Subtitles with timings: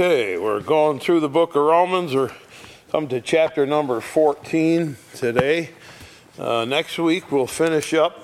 [0.00, 2.14] Okay, we're going through the book of Romans.
[2.14, 2.30] We're
[2.92, 5.70] come to chapter number 14 today.
[6.38, 8.22] Uh, next week we'll finish up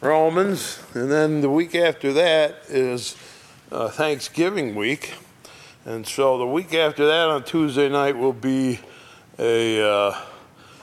[0.00, 3.14] Romans, and then the week after that is
[3.70, 5.14] uh, Thanksgiving week.
[5.84, 8.80] And so the week after that on Tuesday night will be
[9.38, 10.20] a uh,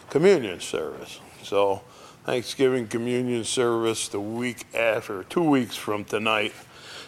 [0.09, 1.19] communion service.
[1.43, 1.81] So
[2.23, 6.53] Thanksgiving communion service the week after, two weeks from tonight.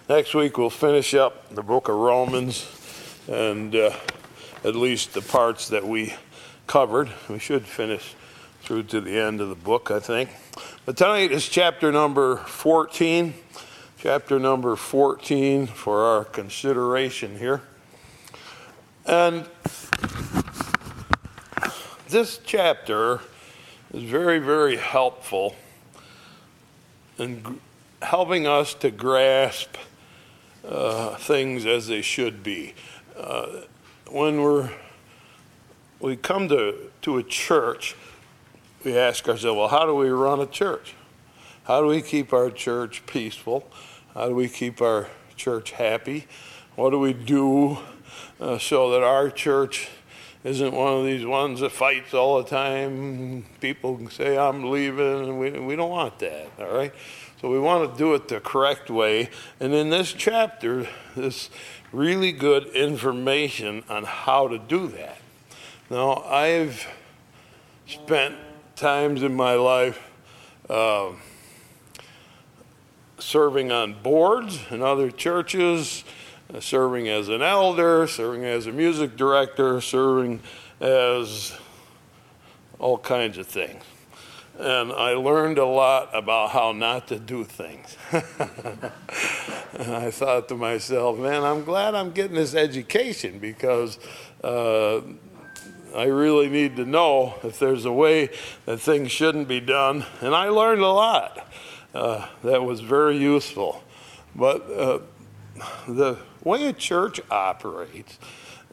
[0.09, 2.76] Next week we'll finish up the book of Romans
[3.27, 3.91] and uh,
[4.63, 6.13] at least the parts that we
[6.65, 7.09] covered.
[7.29, 8.15] We should finish
[8.61, 10.29] through to the end of the book, I think.
[10.85, 13.33] But tonight is chapter number 14.
[13.97, 17.61] Chapter number 14 for our consideration here.
[19.05, 19.45] And
[22.09, 23.21] this chapter
[23.93, 25.55] is very, very helpful
[27.17, 27.59] in
[28.01, 29.75] helping us to grasp
[30.67, 32.73] uh, things as they should be.
[33.17, 33.61] Uh,
[34.11, 34.69] when we're
[35.99, 37.95] we come to, to a church,
[38.83, 40.93] we ask ourselves, well, how do we run a church?
[41.63, 43.67] How do we keep our church peaceful?
[44.13, 46.27] How do we keep our church happy?
[46.75, 47.79] What do we do
[48.39, 49.89] uh, so that our church
[50.43, 53.45] isn't one of these ones that fights all the time?
[53.59, 56.93] People say, I'm leaving, and we, we don't want that, all right?
[57.41, 59.29] So we want to do it the correct way.
[59.59, 61.49] And in this chapter, this
[61.91, 65.17] really good information on how to do that.
[65.89, 66.87] Now, I've
[67.85, 68.35] spent
[68.75, 69.99] times in my life
[70.69, 71.11] uh,
[73.19, 76.03] serving on boards in other churches,
[76.53, 80.41] uh, serving as an elder, serving as a music director, serving
[80.79, 81.57] as
[82.79, 83.83] all kinds of things
[84.59, 87.95] and I learned a lot about how not to do things.
[88.11, 93.99] and I thought to myself, man, I'm glad I'm getting this education because
[94.43, 95.01] uh,
[95.95, 98.29] I really need to know if there's a way
[98.65, 100.05] that things shouldn't be done.
[100.21, 101.47] And I learned a lot
[101.93, 103.83] uh, that was very useful.
[104.35, 104.99] But uh,
[105.87, 108.17] the way a church operates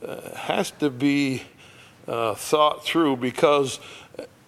[0.06, 1.42] uh, has to be
[2.06, 3.80] uh, thought through because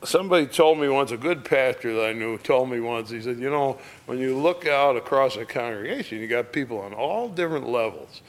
[0.05, 3.39] somebody told me once, a good pastor that I knew told me once, he said,
[3.39, 7.69] You know, when you look out across a congregation, you got people on all different
[7.69, 8.23] levels.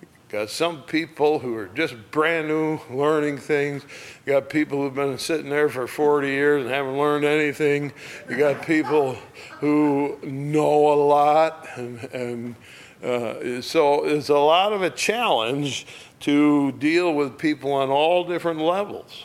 [0.00, 3.82] You got some people who are just brand new learning things.
[4.24, 7.92] You got people who've been sitting there for 40 years and haven't learned anything.
[8.28, 9.16] You got people
[9.58, 11.66] who know a lot.
[11.76, 12.54] And, and
[13.02, 15.86] uh, so it's a lot of a challenge
[16.20, 19.24] to deal with people on all different levels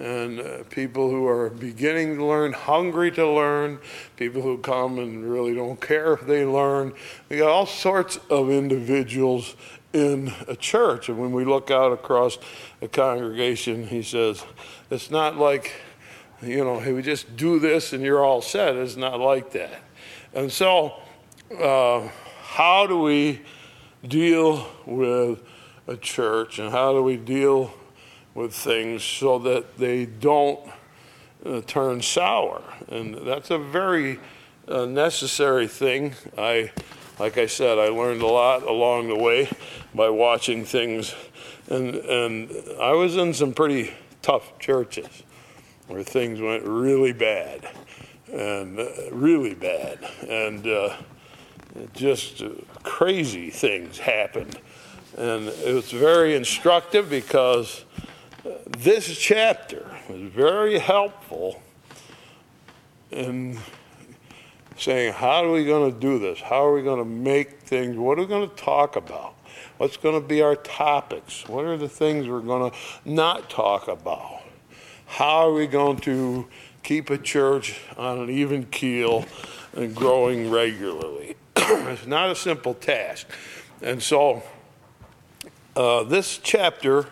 [0.00, 3.78] and uh, people who are beginning to learn, hungry to learn,
[4.16, 6.94] people who come and really don't care if they learn.
[7.28, 9.54] We got all sorts of individuals
[9.92, 11.10] in a church.
[11.10, 12.38] And when we look out across
[12.80, 14.42] a congregation, he says,
[14.90, 15.74] it's not like,
[16.40, 18.76] you know, hey, we just do this and you're all set.
[18.76, 19.82] It's not like that.
[20.32, 20.94] And so,
[21.60, 22.08] uh,
[22.42, 23.42] how do we
[24.06, 25.42] deal with
[25.86, 27.74] a church and how do we deal
[28.34, 30.60] with things so that they don't
[31.44, 32.62] uh, turn sour.
[32.88, 34.20] And that's a very
[34.68, 36.14] uh, necessary thing.
[36.38, 36.70] I,
[37.18, 39.48] like I said, I learned a lot along the way
[39.94, 41.14] by watching things.
[41.68, 43.92] And, and I was in some pretty
[44.22, 45.22] tough churches
[45.88, 47.68] where things went really bad
[48.32, 49.98] and uh, really bad.
[50.28, 50.96] And uh,
[51.94, 52.50] just uh,
[52.82, 54.58] crazy things happened.
[55.16, 57.84] And it was very instructive because
[58.66, 61.62] this chapter is very helpful
[63.10, 63.58] in
[64.76, 66.40] saying, how are we going to do this?
[66.40, 67.96] How are we going to make things?
[67.96, 69.34] What are we going to talk about?
[69.76, 71.46] What's going to be our topics?
[71.48, 74.42] What are the things we're going to not talk about?
[75.06, 76.48] How are we going to
[76.82, 79.26] keep a church on an even keel
[79.74, 81.36] and growing regularly?
[81.56, 83.26] it's not a simple task.
[83.82, 84.42] And so,
[85.76, 87.06] uh, this chapter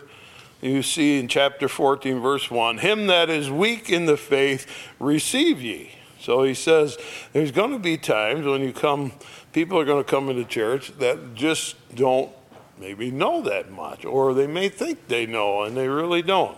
[0.60, 4.66] you see in chapter 14, verse 1 Him that is weak in the faith,
[4.98, 5.92] receive ye.
[6.20, 6.98] So he says
[7.32, 9.12] there's going to be times when you come,
[9.52, 12.32] people are going to come into church that just don't
[12.78, 16.56] maybe know that much, or they may think they know and they really don't.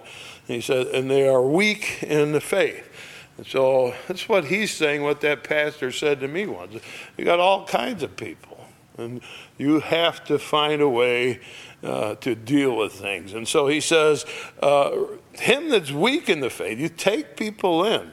[0.49, 2.87] And he says, and they are weak in the faith.
[3.37, 6.75] And so that's what he's saying, what that pastor said to me once.
[7.17, 8.50] You got all kinds of people,
[8.97, 9.21] and
[9.59, 11.41] you have to find a way
[11.83, 13.33] uh, to deal with things.
[13.33, 14.27] And so he says,
[14.63, 14.91] uh,
[15.33, 18.11] Him that's weak in the faith, you take people in.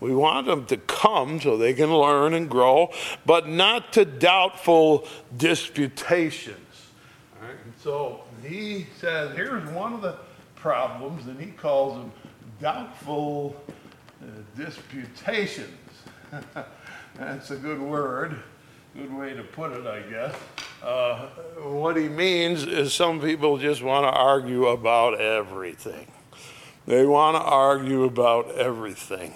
[0.00, 2.90] We want them to come so they can learn and grow,
[3.26, 5.06] but not to doubtful
[5.36, 6.56] disputations.
[7.40, 7.54] Right?
[7.82, 10.16] So he says, here's one of the
[10.54, 12.12] problems, and he calls them
[12.60, 13.56] doubtful
[14.22, 14.26] uh,
[14.56, 15.68] disputations.
[17.16, 18.42] That's a good word,
[18.96, 20.34] good way to put it, I guess.
[20.82, 21.26] Uh,
[21.62, 26.06] what he means is some people just want to argue about everything.
[26.86, 29.34] They want to argue about everything.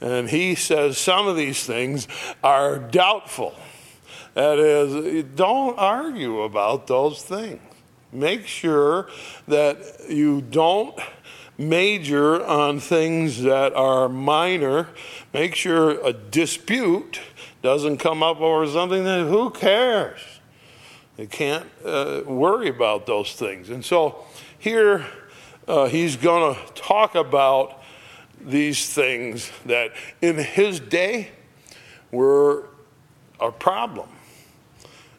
[0.00, 2.08] And he says some of these things
[2.42, 3.54] are doubtful.
[4.34, 7.60] That is, don't argue about those things.
[8.12, 9.08] Make sure
[9.48, 9.78] that
[10.08, 10.98] you don't
[11.58, 14.88] major on things that are minor.
[15.32, 17.20] Make sure a dispute
[17.64, 20.20] doesn't come up over something that who cares?
[21.16, 23.70] You can't uh, worry about those things.
[23.70, 24.22] And so
[24.58, 25.06] here
[25.66, 27.82] uh, he's going to talk about
[28.38, 31.30] these things that in his day
[32.12, 32.68] were
[33.40, 34.10] a problem.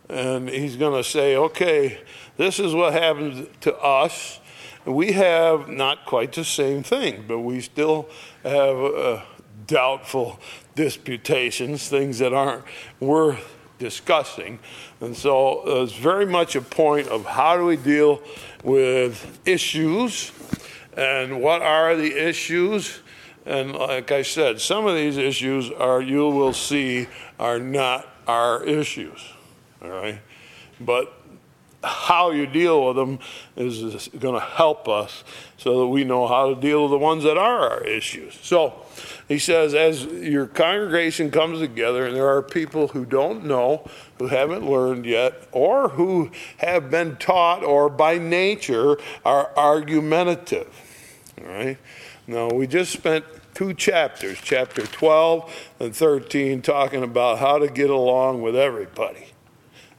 [0.08, 2.00] And he's going to say, okay,
[2.38, 4.40] this is what happens to us.
[4.86, 8.08] We have not quite the same thing, but we still
[8.44, 9.24] have
[9.66, 10.40] doubtful
[10.76, 12.64] disputations, things that aren't
[13.00, 14.60] worth discussing.
[15.02, 18.22] And so uh, it's very much a point of how do we deal
[18.64, 20.32] with issues
[20.96, 23.00] and what are the issues.
[23.46, 27.08] And like I said, some of these issues are, you will see,
[27.40, 29.24] are not our issues.
[29.82, 30.20] All right?
[30.80, 31.14] But
[31.84, 33.20] how you deal with them
[33.56, 35.24] is going to help us
[35.58, 38.38] so that we know how to deal with the ones that are our issues.
[38.42, 38.85] So
[39.28, 43.88] he says, as your congregation comes together, and there are people who don't know,
[44.20, 50.68] who haven't learned yet, or who have been taught, or by nature are argumentative.
[51.40, 51.78] All right?
[52.28, 57.90] Now, we just spent two chapters, chapter 12 and 13, talking about how to get
[57.90, 59.28] along with everybody.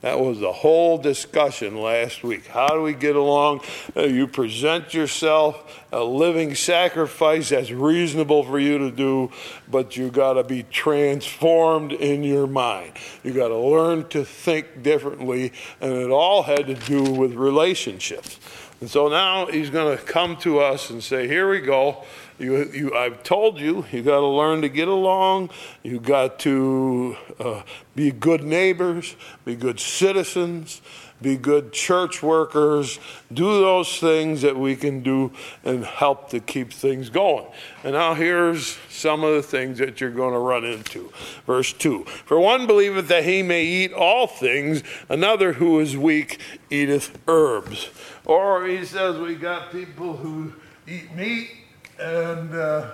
[0.06, 2.46] That was the whole discussion last week.
[2.46, 3.62] How do we get along?
[3.96, 9.32] Uh, you present yourself a living sacrifice that's reasonable for you to do,
[9.68, 12.92] but you got to be transformed in your mind.
[13.24, 18.38] You got to learn to think differently, and it all had to do with relationships.
[18.80, 22.04] And so now he's going to come to us and say, Here we go.
[22.38, 25.50] You, you, I've told you, you got to learn to get along.
[25.82, 27.62] You got to uh,
[27.94, 29.16] be good neighbors,
[29.46, 30.82] be good citizens,
[31.22, 32.98] be good church workers.
[33.32, 35.32] Do those things that we can do
[35.64, 37.46] and help to keep things going.
[37.82, 41.10] And now here's some of the things that you're going to run into.
[41.46, 46.38] Verse 2 For one believeth that he may eat all things, another who is weak
[46.68, 47.88] eateth herbs.
[48.26, 50.52] Or he says, We got people who
[50.86, 51.48] eat meat
[51.98, 52.90] and uh,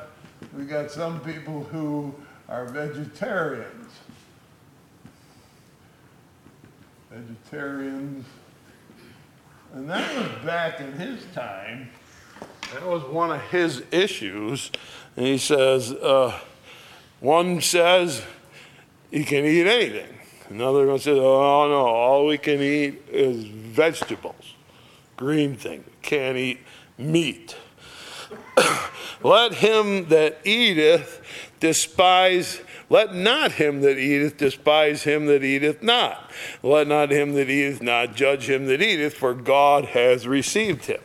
[0.56, 2.14] we got some people who
[2.48, 3.90] are vegetarians.
[7.10, 8.26] Vegetarians.
[9.74, 11.88] And that was back in his time.
[12.72, 14.70] That was one of his issues.
[15.16, 16.38] And he says, uh,
[17.20, 18.22] one says
[19.10, 20.18] he can eat anything.
[20.48, 24.54] Another one says, oh no, all we can eat is vegetables,
[25.16, 25.86] green things.
[26.02, 26.60] Can't eat
[26.98, 27.56] meat.
[29.22, 31.20] let him that eateth
[31.60, 32.60] despise,
[32.90, 36.30] let not him that eateth despise him that eateth not.
[36.62, 41.00] Let not him that eateth not judge him that eateth, for God has received him.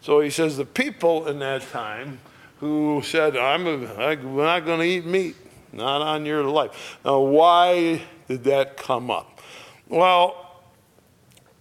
[0.00, 2.20] So he says the people in that time
[2.58, 5.36] who said, I'm, I'm not going to eat meat,
[5.72, 6.98] not on your life.
[7.04, 9.40] Now, why did that come up?
[9.88, 10.62] Well,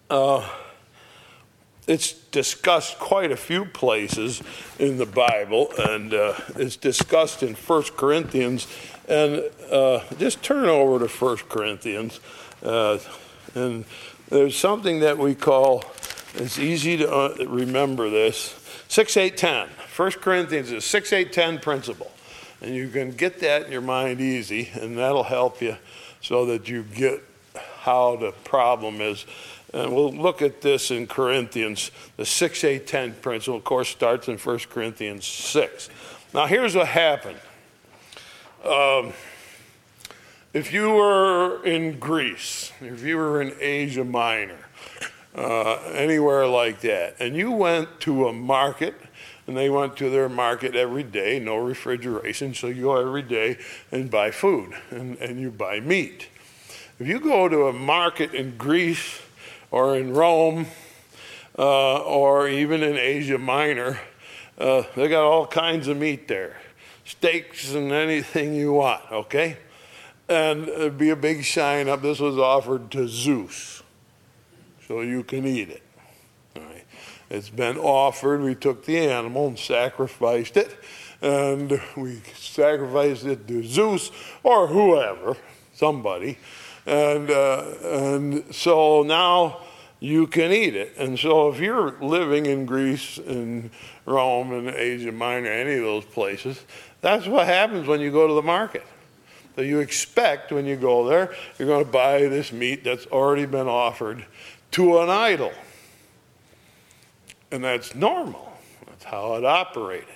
[0.09, 0.47] uh,
[1.89, 4.43] it's discussed quite a few places
[4.77, 8.67] in the Bible, and uh, it's discussed in 1 Corinthians.
[9.07, 9.41] And
[9.71, 12.19] uh, just turn over to 1 Corinthians.
[12.61, 12.99] Uh,
[13.55, 13.85] and
[14.29, 15.83] there's something that we call,
[16.35, 18.55] it's easy to uh, remember this
[18.87, 19.67] 6 8 10.
[19.95, 22.11] 1 Corinthians is 6 8 10 principle.
[22.61, 25.77] And you can get that in your mind easy, and that'll help you
[26.21, 27.23] so that you get
[27.79, 29.25] how the problem is
[29.73, 31.91] and we'll look at this in Corinthians.
[32.17, 35.89] The 6 8 10 principle, of course, starts in 1 Corinthians 6.
[36.33, 37.39] Now, here's what happened.
[38.63, 39.13] Um,
[40.53, 44.57] if you were in Greece, if you were in Asia Minor,
[45.35, 48.95] uh, anywhere like that, and you went to a market,
[49.45, 53.57] and they went to their market every day, no refrigeration, so you go every day
[53.91, 56.27] and buy food and, and you buy meat.
[56.99, 59.21] If you go to a market in Greece,
[59.71, 60.67] or in Rome
[61.57, 63.99] uh, or even in Asia Minor,
[64.57, 66.57] uh, they got all kinds of meat there
[67.05, 69.57] steaks and anything you want, okay?
[70.27, 72.03] And it'd be a big sign up.
[72.03, 73.81] This was offered to Zeus,
[74.87, 75.81] so you can eat it.
[77.29, 78.41] It's been offered.
[78.41, 80.75] We took the animal and sacrificed it,
[81.21, 84.11] and we sacrificed it to Zeus
[84.41, 85.37] or whoever,
[85.73, 86.39] somebody.
[86.89, 89.59] And, uh, and so now
[89.99, 90.95] you can eat it.
[90.97, 93.69] And so if you're living in Greece and
[94.07, 96.65] Rome and Asia Minor, any of those places,
[97.01, 98.87] that's what happens when you go to the market.
[99.55, 103.45] So you expect when you go there, you're going to buy this meat that's already
[103.45, 104.25] been offered
[104.71, 105.53] to an idol.
[107.51, 108.51] And that's normal.
[108.87, 110.07] That's how it operated.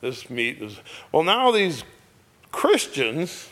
[0.00, 0.78] This meat is,
[1.10, 1.82] well, now these
[2.52, 3.48] Christians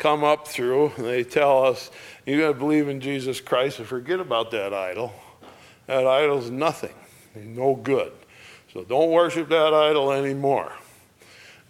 [0.00, 1.90] come up through and they tell us,
[2.26, 5.12] you got to believe in Jesus Christ and forget about that idol.
[5.86, 6.94] That idol's nothing,
[7.36, 8.12] no good.
[8.72, 10.72] So don't worship that idol anymore.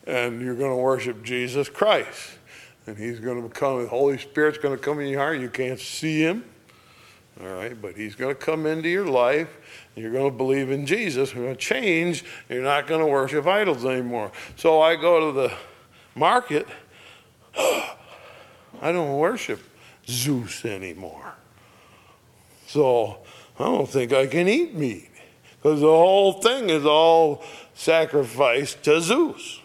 [0.06, 2.38] And you're going to worship Jesus Christ.
[2.86, 5.40] And He's going to come, the Holy Spirit's going to come in your heart.
[5.40, 6.44] You can't see Him.
[7.40, 9.48] All right, but He's going to come into your life.
[9.94, 11.34] And you're going to believe in Jesus.
[11.34, 12.24] You're going to change.
[12.48, 14.30] You're not going to worship idols anymore.
[14.56, 15.52] So I go to the
[16.14, 16.68] market.
[18.80, 19.60] I don't worship
[20.06, 21.34] Zeus anymore.
[22.66, 23.18] So
[23.58, 25.10] I don't think I can eat meat
[25.56, 27.42] because the whole thing is all
[27.74, 29.60] sacrificed to Zeus.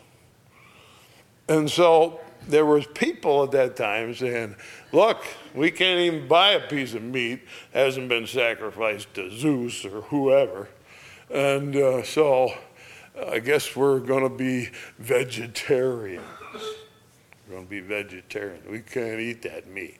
[1.47, 4.55] And so there was people at that time saying,
[4.91, 7.41] look, we can't even buy a piece of meat
[7.73, 10.67] hasn't been sacrificed to Zeus or whoever.
[11.29, 12.53] And uh, so
[13.31, 14.69] I guess we're going to be
[14.99, 16.23] vegetarians.
[17.55, 18.59] Going to be vegetarian.
[18.69, 19.95] We can't eat that meat.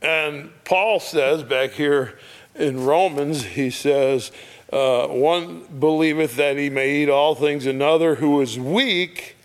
[0.00, 2.18] And Paul says back here
[2.54, 4.32] in Romans, he says,
[4.72, 9.36] uh, one believeth that he may eat all things, another who is weak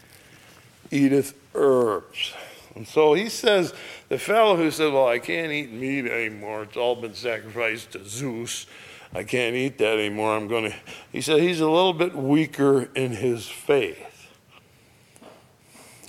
[0.92, 2.32] eateth herbs.
[2.74, 3.74] And so he says,
[4.08, 8.06] the fellow who said, Well, I can't eat meat anymore, it's all been sacrificed to
[8.08, 8.66] Zeus.
[9.14, 10.38] I can't eat that anymore.
[10.38, 10.76] I'm going to.
[11.12, 14.09] He said he's a little bit weaker in his faith.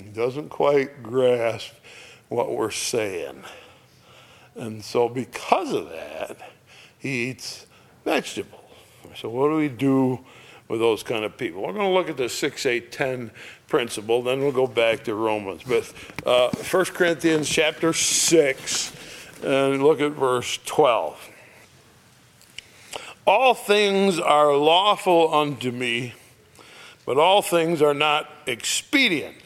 [0.03, 1.73] He doesn't quite grasp
[2.29, 3.43] what we're saying.
[4.55, 6.37] And so, because of that,
[6.97, 7.67] he eats
[8.03, 8.61] vegetables.
[9.15, 10.19] So, what do we do
[10.67, 11.61] with those kind of people?
[11.61, 13.31] We're going to look at the 6, 8, 10
[13.67, 15.61] principle, then we'll go back to Romans.
[15.63, 15.93] But
[16.25, 18.93] uh, 1 Corinthians chapter 6,
[19.43, 21.29] and look at verse 12.
[23.25, 26.15] All things are lawful unto me,
[27.05, 29.40] but all things are not expedient.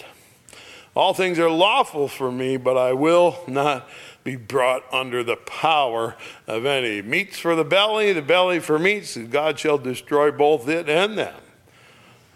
[0.95, 3.87] All things are lawful for me, but I will not
[4.23, 6.15] be brought under the power
[6.47, 7.01] of any.
[7.01, 11.17] Meats for the belly, the belly for meats, and God shall destroy both it and
[11.17, 11.35] them.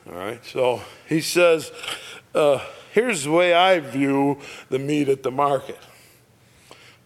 [0.07, 1.71] All right, so he says,
[2.35, 2.59] uh,
[2.93, 4.39] here's the way I view
[4.69, 5.79] the meat at the market.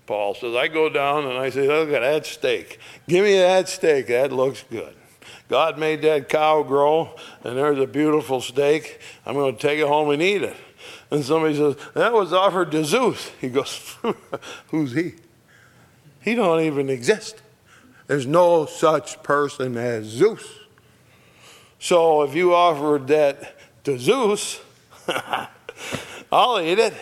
[0.06, 2.80] Paul says, I go down and I say, look at that steak.
[3.08, 4.08] Give me that steak.
[4.08, 4.96] That looks good.
[5.50, 9.00] God made that cow grow, and there's a beautiful steak.
[9.26, 10.58] I'm going to take it home and eat it.
[11.14, 13.30] And somebody says, that was offered to Zeus.
[13.40, 13.96] He goes,
[14.70, 15.14] who's he?
[16.22, 17.40] He don't even exist.
[18.08, 20.44] There's no such person as Zeus.
[21.78, 24.60] So if you offered that to Zeus,
[26.32, 26.96] I'll eat it.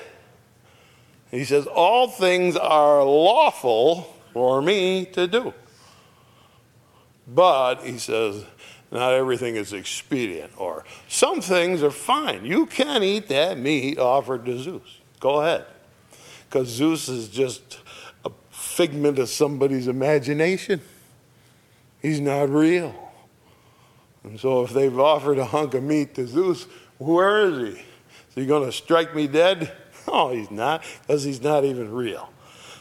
[1.29, 5.53] He says, All things are lawful for me to do.
[7.25, 8.43] But, he says,
[8.91, 12.45] not everything is expedient, or some things are fine.
[12.45, 14.99] You can eat that meat offered to Zeus.
[15.19, 15.65] Go ahead.
[16.49, 17.79] Because Zeus is just
[18.25, 20.81] a figment of somebody's imagination.
[22.01, 22.93] He's not real.
[24.23, 26.67] And so if they've offered a hunk of meat to Zeus,
[26.97, 27.79] where is he?
[27.79, 29.71] Is he going to strike me dead?
[30.07, 32.33] No, he's not, because he's not even real.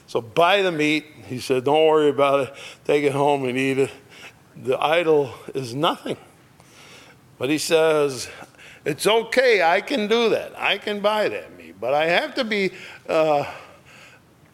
[0.07, 1.05] So buy the meat.
[1.27, 2.55] He said, don't worry about it.
[2.87, 3.91] Take it home and eat it
[4.63, 6.17] the idol is nothing.
[7.39, 8.29] But he says,
[8.85, 10.59] it's okay, I can do that.
[10.59, 11.77] I can buy that meat.
[11.81, 12.73] But I have to be
[13.09, 13.45] uh,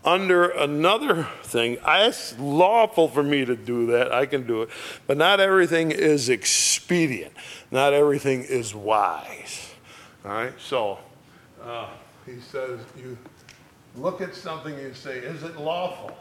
[0.05, 1.79] under another thing.
[1.85, 4.13] It's lawful for me to do that.
[4.13, 4.71] I can do it.
[5.07, 7.33] But not everything is expedient,
[7.71, 9.75] not everything is wise.
[10.25, 10.53] All right?
[10.59, 10.99] So
[11.63, 11.89] uh,
[12.25, 13.19] he says, you
[13.97, 16.17] look at something and you say, is it lawful?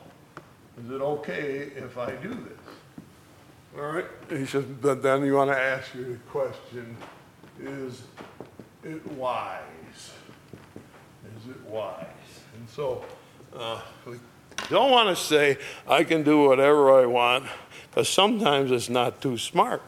[0.83, 2.64] Is it okay if I do this?
[3.77, 4.05] All right.
[4.29, 6.96] He says, but then you want to ask you the question
[7.62, 8.03] is
[8.84, 10.12] it wise?
[11.38, 12.05] Is it wise?
[12.58, 13.03] And so
[13.53, 14.17] uh, we
[14.70, 17.46] don't want to say, I can do whatever I want,
[17.89, 19.82] because sometimes it's not too smart.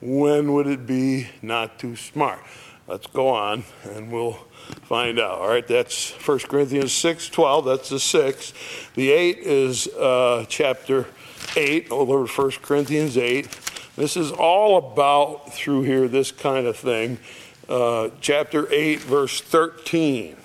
[0.00, 2.40] When would it be not too smart?
[2.88, 4.38] Let's go on and we'll
[4.70, 5.38] find out.
[5.38, 7.64] All right, that's 1 Corinthians 6 12.
[7.64, 8.52] That's the 6.
[8.94, 11.06] The 8 is uh, chapter
[11.56, 13.48] 8, over 1 Corinthians 8.
[13.96, 17.18] This is all about, through here, this kind of thing.
[17.68, 20.36] Uh, chapter 8, verse 13.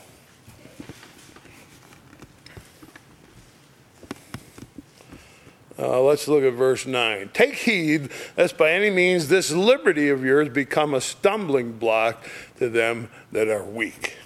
[5.86, 7.30] Uh, let's look at verse 9.
[7.32, 12.24] Take heed lest by any means this liberty of yours become a stumbling block
[12.58, 14.18] to them that are weak.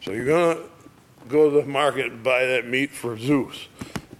[0.00, 0.62] So you're going to
[1.28, 3.66] go to the market and buy that meat for Zeus,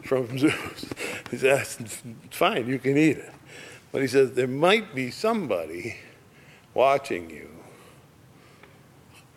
[0.02, 0.86] from Zeus.
[1.30, 3.32] He says, fine, you can eat it.
[3.92, 5.98] But he says, there might be somebody
[6.72, 7.48] watching you.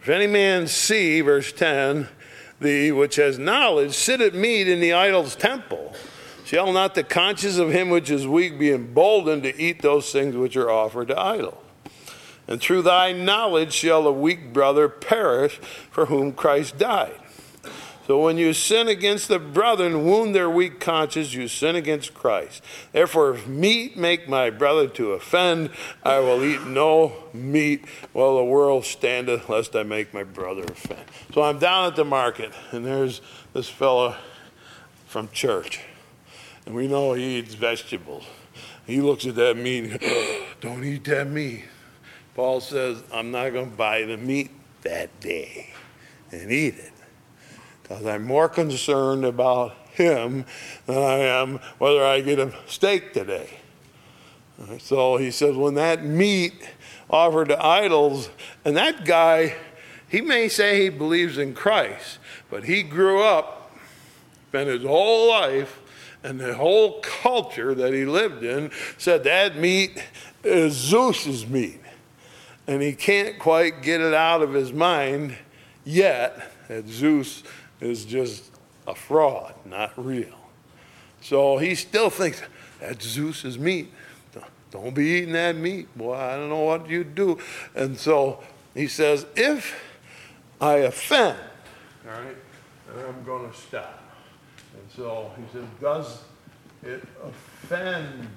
[0.01, 2.07] If any man see, verse 10,
[2.59, 5.93] the which has knowledge, sit at meat in the idol's temple
[6.47, 10.33] Shall not the conscience of him which is weak be emboldened to eat those things
[10.33, 11.61] which are offered to idol?
[12.47, 15.57] And through thy knowledge shall the weak brother perish
[15.91, 17.19] for whom Christ died.
[18.05, 22.63] So when you sin against the brethren, wound their weak conscience, you sin against Christ.
[22.93, 25.71] Therefore, if meat make my brother to offend,
[26.05, 31.03] I will eat no meat while the world standeth, lest I make my brother offend.
[31.33, 33.19] So I'm down at the market, and there's
[33.51, 34.15] this fellow
[35.07, 35.81] from church.
[36.67, 38.25] And we know he eats vegetables.
[38.85, 40.01] He looks at that meat
[40.61, 41.63] Don't eat that meat.
[42.35, 45.73] Paul says, I'm not going to buy the meat that day
[46.29, 46.91] and eat it
[47.81, 50.43] because I'm more concerned about him
[50.87, 53.49] than I am whether I get a steak today.
[54.79, 56.69] So he says, when that meat
[57.09, 58.29] offered to idols,
[58.65, 59.55] and that guy,
[60.09, 62.19] he may say he believes in Christ,
[62.49, 63.71] but he grew up,
[64.49, 65.79] spent his whole life
[66.27, 70.03] and the whole culture that he lived in said that meat
[70.43, 71.79] is Zeus's meat.
[72.67, 75.37] And he can't quite get it out of his mind
[75.85, 77.43] yet that Zeus
[77.79, 78.51] is just
[78.85, 80.35] a fraud, not real.
[81.21, 82.41] So he still thinks
[82.81, 83.93] that Zeus's meat.
[84.69, 86.15] Don't be eating that meat, boy.
[86.15, 87.39] I don't know what you do.
[87.73, 89.81] And so he says, if
[90.59, 91.37] I offend,
[92.05, 92.35] all right,
[93.07, 94.06] I'm going to stop.
[94.97, 96.23] So he says, does
[96.81, 98.27] it offend?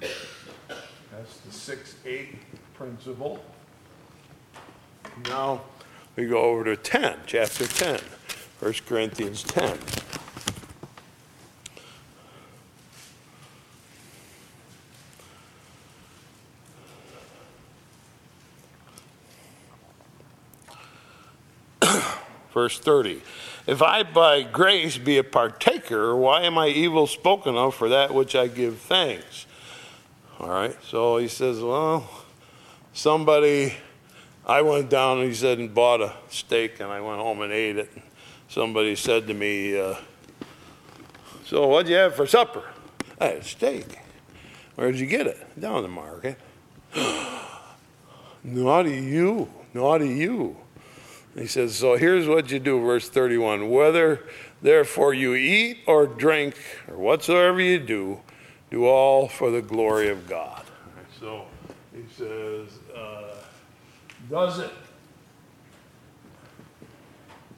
[1.11, 2.35] That's the 6 8
[2.75, 3.43] principle.
[5.27, 5.61] Now
[6.15, 7.99] we go over to 10, chapter 10,
[8.59, 9.75] 1 Corinthians 10.
[22.53, 23.21] Verse 30.
[23.67, 28.13] If I by grace be a partaker, why am I evil spoken of for that
[28.13, 29.45] which I give thanks?
[30.39, 32.09] All right, so he says, well,
[32.93, 33.75] somebody,
[34.45, 37.53] I went down, and he said, and bought a steak, and I went home and
[37.53, 37.91] ate it.
[38.49, 39.95] Somebody said to me, uh,
[41.45, 42.63] so what'd you have for supper?
[43.19, 43.99] I had a steak.
[44.75, 45.59] Where'd you get it?
[45.59, 46.37] Down the market.
[48.43, 50.57] naughty you, naughty you.
[51.35, 54.23] He says, So here's what you do, verse 31 whether
[54.61, 56.55] therefore you eat or drink
[56.87, 58.21] or whatsoever you do,
[58.69, 60.63] do all for the glory of God.
[61.19, 61.45] So
[61.93, 63.35] he says, uh,
[64.29, 64.71] Does it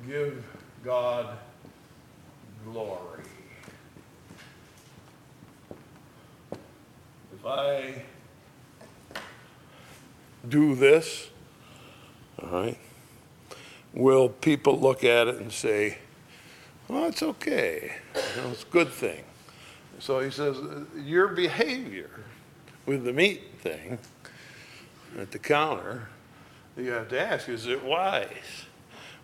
[0.08, 0.44] give
[0.84, 1.38] God
[2.66, 3.24] glory?
[7.34, 8.04] If I
[10.48, 11.30] do this,
[12.42, 12.78] all right,
[13.94, 16.00] will people look at it and say,
[16.88, 17.94] well, it's okay.
[18.16, 19.24] You know, it's a good thing.
[20.00, 20.58] So he says,
[20.98, 22.10] your behavior
[22.86, 24.00] with the meat thing
[25.18, 26.10] at the counter,
[26.76, 28.66] you have to ask, is it wise?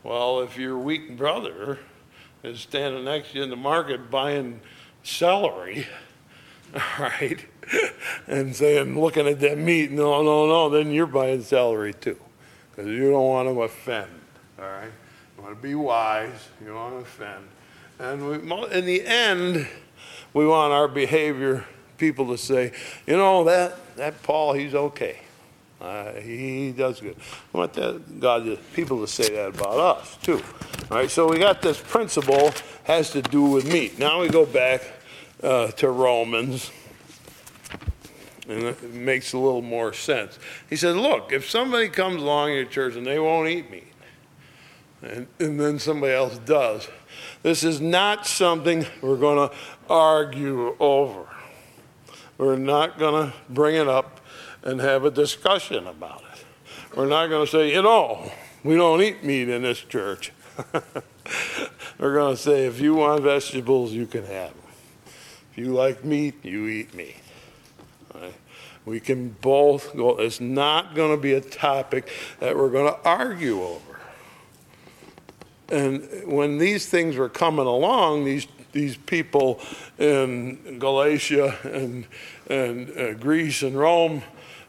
[0.03, 1.79] Well, if your weak brother
[2.43, 4.61] is standing next to you in the market buying
[5.03, 5.87] celery,
[6.73, 7.45] all right,
[8.27, 12.17] and saying, looking at that meat, no, no, no, then you're buying celery too,
[12.71, 14.18] because you don't want to offend.
[14.61, 14.91] All right?
[15.37, 16.49] You want to be wise.
[16.59, 17.47] You don't want to offend.
[17.99, 18.35] And we,
[18.77, 19.67] in the end,
[20.33, 21.65] we want our behavior,
[21.97, 22.73] people to say,
[23.05, 25.19] you know, that, that Paul, he's okay.
[25.81, 27.15] Uh, he, does good.
[27.53, 30.41] We want that, God, people to say that about us, too.
[30.91, 32.51] All right, so we got this principle
[32.83, 33.97] has to do with meat.
[33.97, 34.81] Now we go back
[35.41, 36.69] uh, to Romans,
[38.49, 40.37] and it makes a little more sense.
[40.69, 43.88] He said, look, if somebody comes along in your church and they won't eat meat,
[45.01, 46.87] and, and then somebody else does.
[47.41, 49.55] This is not something we're going to
[49.89, 51.25] argue over.
[52.37, 54.19] We're not going to bring it up
[54.63, 56.45] and have a discussion about it.
[56.95, 58.31] We're not going to say, you know,
[58.63, 60.31] we don't eat meat in this church.
[61.99, 64.71] we're going to say, if you want vegetables, you can have them.
[65.51, 67.17] If You like meat, you eat meat.
[68.13, 68.33] Right?
[68.85, 72.09] We can both go, it's not going to be a topic
[72.39, 73.98] that we're going to argue over.
[75.71, 79.59] And when these things were coming along, these these people
[79.97, 82.05] in Galatia and
[82.49, 84.23] and uh, Greece and Rome,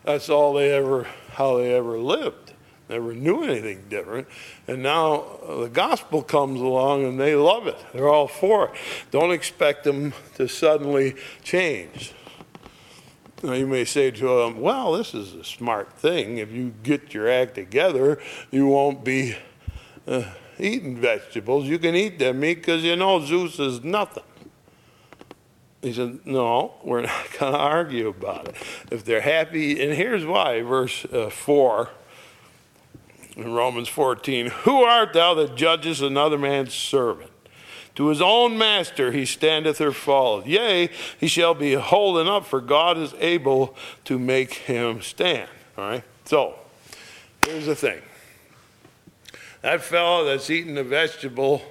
[0.04, 2.52] that's all they ever how they ever lived.
[2.88, 4.26] Never knew anything different.
[4.66, 7.78] And now the gospel comes along and they love it.
[7.92, 8.72] They're all for it.
[9.12, 12.12] Don't expect them to suddenly change.
[13.44, 16.38] Now you may say to them, well, this is a smart thing.
[16.38, 18.18] If you get your act together,
[18.50, 19.36] you won't be
[20.08, 20.24] uh,
[20.60, 21.66] eating vegetables.
[21.66, 24.24] You can eat them meat because you know Zeus is nothing.
[25.82, 28.56] He said, No, we're not going to argue about it.
[28.90, 31.90] If they're happy, and here's why, verse uh, 4
[33.36, 37.30] in Romans 14 Who art thou that judgest another man's servant?
[37.96, 40.46] To his own master he standeth or falleth.
[40.46, 45.50] Yea, he shall be holding up, for God is able to make him stand.
[45.76, 46.04] All right?
[46.24, 46.54] So,
[47.44, 48.00] here's the thing
[49.62, 51.62] that fellow that's eating the vegetables,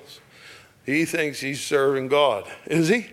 [0.86, 2.45] he thinks he's serving God.
[2.65, 3.08] Is he?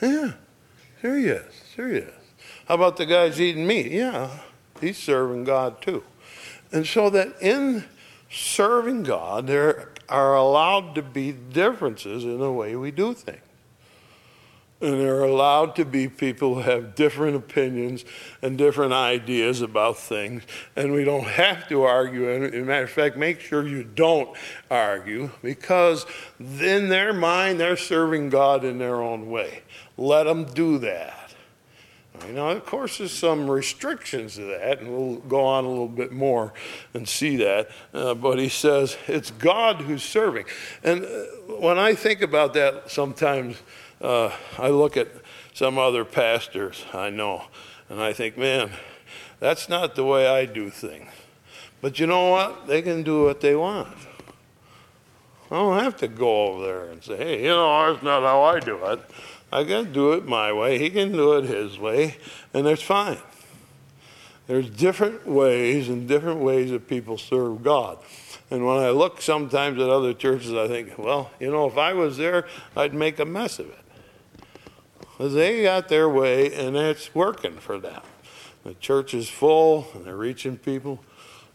[0.00, 0.32] Yeah,
[1.00, 1.62] sure he is.
[1.74, 2.12] Sure he is.
[2.66, 3.92] How about the guys eating meat?
[3.92, 4.30] Yeah,
[4.80, 6.02] he's serving God too.
[6.72, 7.84] And so that in
[8.30, 13.40] serving God, there are allowed to be differences in the way we do things.
[14.84, 18.04] And there are allowed to be people who have different opinions
[18.42, 20.42] and different ideas about things.
[20.76, 22.28] And we don't have to argue.
[22.28, 24.36] And as a matter of fact, make sure you don't
[24.70, 26.04] argue because
[26.38, 29.62] in their mind, they're serving God in their own way.
[29.96, 31.24] Let them do that.
[32.26, 35.88] You know, of course, there's some restrictions to that, and we'll go on a little
[35.88, 36.52] bit more
[36.94, 37.70] and see that.
[37.92, 40.44] Uh, but he says it's God who's serving.
[40.82, 41.08] And uh,
[41.58, 43.56] when I think about that, sometimes
[44.00, 45.08] uh, I look at
[45.52, 47.44] some other pastors I know,
[47.88, 48.70] and I think, man,
[49.40, 51.10] that's not the way I do things.
[51.80, 52.66] But you know what?
[52.66, 53.96] They can do what they want.
[55.50, 58.42] I don't have to go over there and say, hey, you know, that's not how
[58.42, 59.00] I do it.
[59.52, 60.78] I can do it my way.
[60.78, 62.16] He can do it his way,
[62.52, 63.18] and that's fine.
[64.46, 67.98] There's different ways and different ways that people serve God.
[68.50, 71.92] And when I look sometimes at other churches, I think, well, you know, if I
[71.92, 73.83] was there, I'd make a mess of it.
[75.18, 78.02] They got their way and it's working for them.
[78.64, 81.04] The church is full and they're reaching people.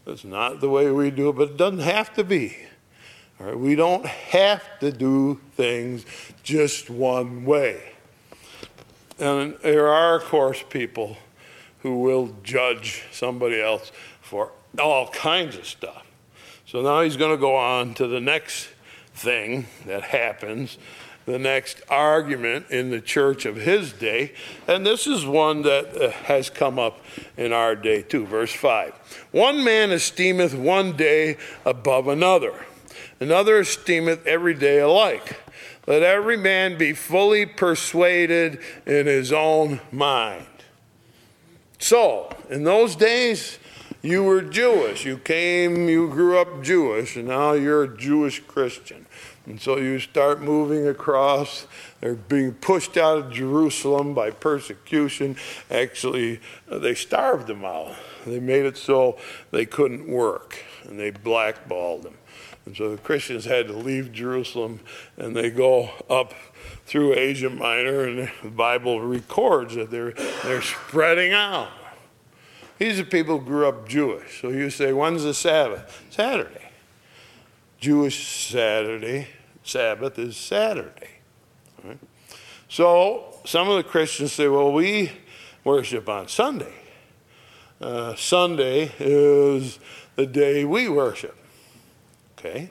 [0.06, 2.56] It's not the way we do it, but it doesn't have to be.
[3.38, 6.04] All right, we don't have to do things
[6.42, 7.92] just one way.
[9.18, 11.16] And there are, of course, people
[11.80, 16.06] who will judge somebody else for all kinds of stuff.
[16.66, 18.68] So now he's going to go on to the next
[19.14, 20.78] thing that happens
[21.30, 24.32] the next argument in the church of his day.
[24.66, 26.98] And this is one that uh, has come up
[27.36, 28.26] in our day too.
[28.26, 28.92] Verse 5
[29.32, 32.54] One man esteemeth one day above another,
[33.18, 35.40] another esteemeth every day alike.
[35.86, 40.46] Let every man be fully persuaded in his own mind.
[41.78, 43.58] So, in those days,
[44.02, 45.04] you were Jewish.
[45.04, 49.06] You came, you grew up Jewish, and now you're a Jewish Christian.
[49.50, 51.66] And so you start moving across.
[52.00, 55.34] They're being pushed out of Jerusalem by persecution.
[55.68, 57.96] Actually, uh, they starved them out.
[58.24, 59.18] They made it so
[59.50, 62.14] they couldn't work, and they blackballed them.
[62.64, 64.78] And so the Christians had to leave Jerusalem,
[65.16, 66.32] and they go up
[66.86, 70.12] through Asia Minor, and the Bible records that they're,
[70.44, 71.70] they're spreading out.
[72.78, 74.40] These are people who grew up Jewish.
[74.40, 76.04] So you say, when's the Sabbath?
[76.08, 76.70] Saturday.
[77.80, 79.26] Jewish Saturday
[79.62, 81.10] Sabbath is Saturday.
[81.84, 81.98] Right?
[82.68, 85.12] So some of the Christians say, well, we
[85.64, 86.74] worship on Sunday.
[87.80, 89.78] Uh, Sunday is
[90.16, 91.36] the day we worship.
[92.38, 92.70] Okay?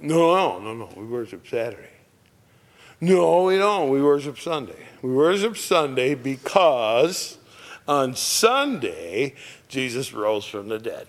[0.00, 0.90] No, no, no, no.
[0.96, 1.90] We worship Saturday.
[3.00, 3.90] No, we don't.
[3.90, 4.86] We worship Sunday.
[5.02, 7.38] We worship Sunday because
[7.86, 9.34] on Sunday,
[9.68, 11.06] Jesus rose from the dead.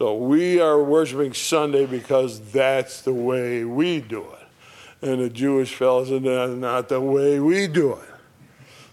[0.00, 5.06] So we are worshiping Sunday because that's the way we do it.
[5.06, 8.08] And the Jewish fellows said, that's not the way we do it.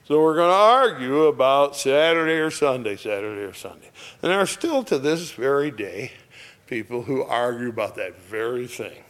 [0.04, 3.90] So we're going to argue about Saturday or Sunday, Saturday or Sunday.
[4.22, 6.12] And there are still to this very day
[6.66, 9.02] people who argue about that very thing.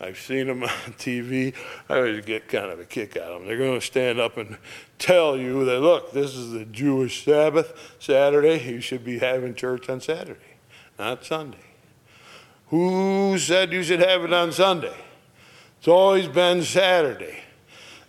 [0.00, 1.54] I've seen them on TV.
[1.88, 3.46] I always get kind of a kick out of them.
[3.46, 4.58] They're going to stand up and
[4.98, 8.60] tell you that, look, this is the Jewish Sabbath, Saturday.
[8.68, 10.40] You should be having church on Saturday
[10.98, 11.58] not Sunday.
[12.68, 14.96] Who said you should have it on Sunday?
[15.78, 17.38] It's always been Saturday.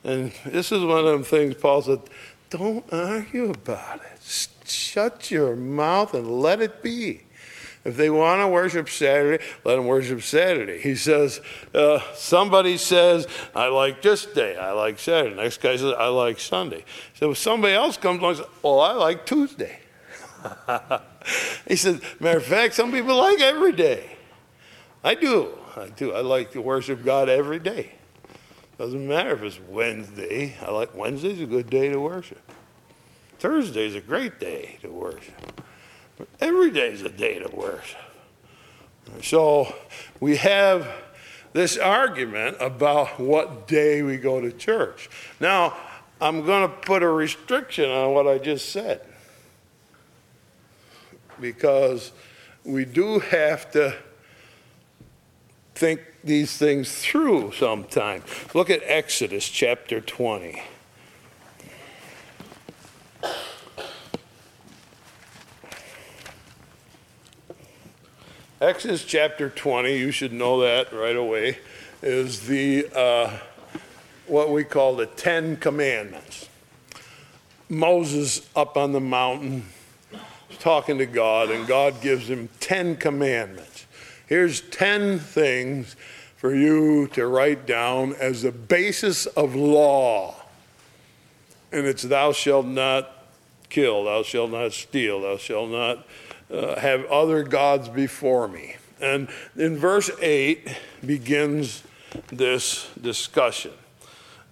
[0.04, 2.00] And this is one of them things Paul said,
[2.50, 4.50] don't argue about it.
[4.66, 7.24] Shut your mouth and let it be.
[7.84, 10.80] If they want to worship Saturday, let them worship Saturday.
[10.82, 11.40] He says,
[11.74, 15.36] uh, somebody says, I like this day, I like Saturday.
[15.36, 16.84] Next guy says, I like Sunday.
[17.14, 19.80] So if somebody else comes along and says, well, I like Tuesday.
[21.68, 24.18] he said, matter of fact, some people like every day.
[25.04, 25.58] I do.
[25.76, 26.14] I do.
[26.14, 27.94] I like to worship God every day.
[28.78, 30.56] Doesn't matter if it's Wednesday.
[30.62, 32.42] I like Wednesday's a good day to worship.
[33.40, 35.64] Thursday's a great day to worship.
[36.40, 38.00] Every day is a day to worship.
[39.22, 39.74] So
[40.20, 40.88] we have
[41.54, 45.10] this argument about what day we go to church.
[45.40, 45.76] Now,
[46.20, 49.02] I'm going to put a restriction on what I just said
[51.40, 52.12] because
[52.64, 53.96] we do have to
[55.76, 58.24] think these things through sometime.
[58.54, 60.62] Look at Exodus chapter 20.
[68.60, 71.60] Exodus chapter 20, you should know that right away,
[72.02, 73.38] is the uh,
[74.26, 76.50] what we call the Ten Commandments.
[77.70, 79.68] Moses up on the mountain
[80.60, 83.86] talking to God, and God gives him ten commandments.
[84.28, 85.96] Here's ten things
[86.36, 90.36] for you to write down as the basis of law.
[91.72, 93.12] And it's thou shalt not
[93.70, 96.08] kill, thou shalt not steal, thou shalt not
[96.52, 98.78] uh, have other gods before me.
[99.02, 100.68] And in verse 8
[101.06, 101.84] begins
[102.32, 103.74] this discussion.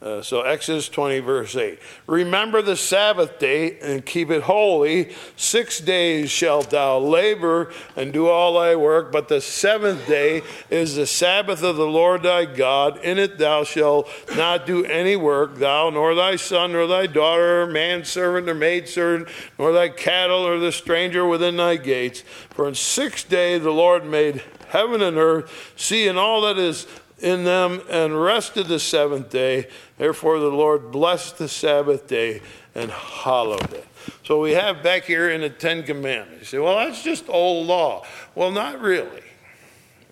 [0.05, 1.79] Uh, so, Exodus 20, verse 8.
[2.05, 5.15] Remember the Sabbath day and keep it holy.
[5.35, 10.93] Six days shalt thou labor and do all thy work, but the seventh day is
[10.93, 13.03] the Sabbath of the Lord thy God.
[13.03, 17.65] In it thou shalt not do any work, thou, nor thy son, nor thy daughter,
[17.65, 22.21] manservant, or maidservant, nor thy cattle, or the stranger within thy gates.
[22.51, 26.85] For in six days the Lord made heaven and earth, sea and all that is
[27.19, 29.67] in them, and rested the seventh day.
[29.97, 32.41] Therefore, the Lord blessed the Sabbath day
[32.73, 33.87] and hallowed it.
[34.23, 36.39] So we have back here in the Ten Commandments.
[36.39, 38.05] You say, well, that's just old law.
[38.35, 39.23] Well, not really.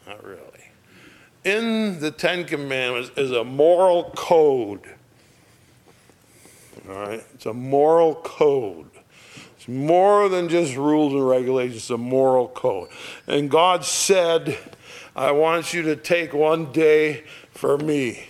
[0.08, 0.40] Not really.
[1.44, 4.82] In the Ten Commandments is a moral code.
[6.88, 7.24] All right?
[7.34, 8.90] It's a moral code.
[9.58, 12.90] It's more than just rules and regulations, it's a moral code.
[13.28, 14.58] And God said,
[15.16, 18.28] I want you to take one day for me.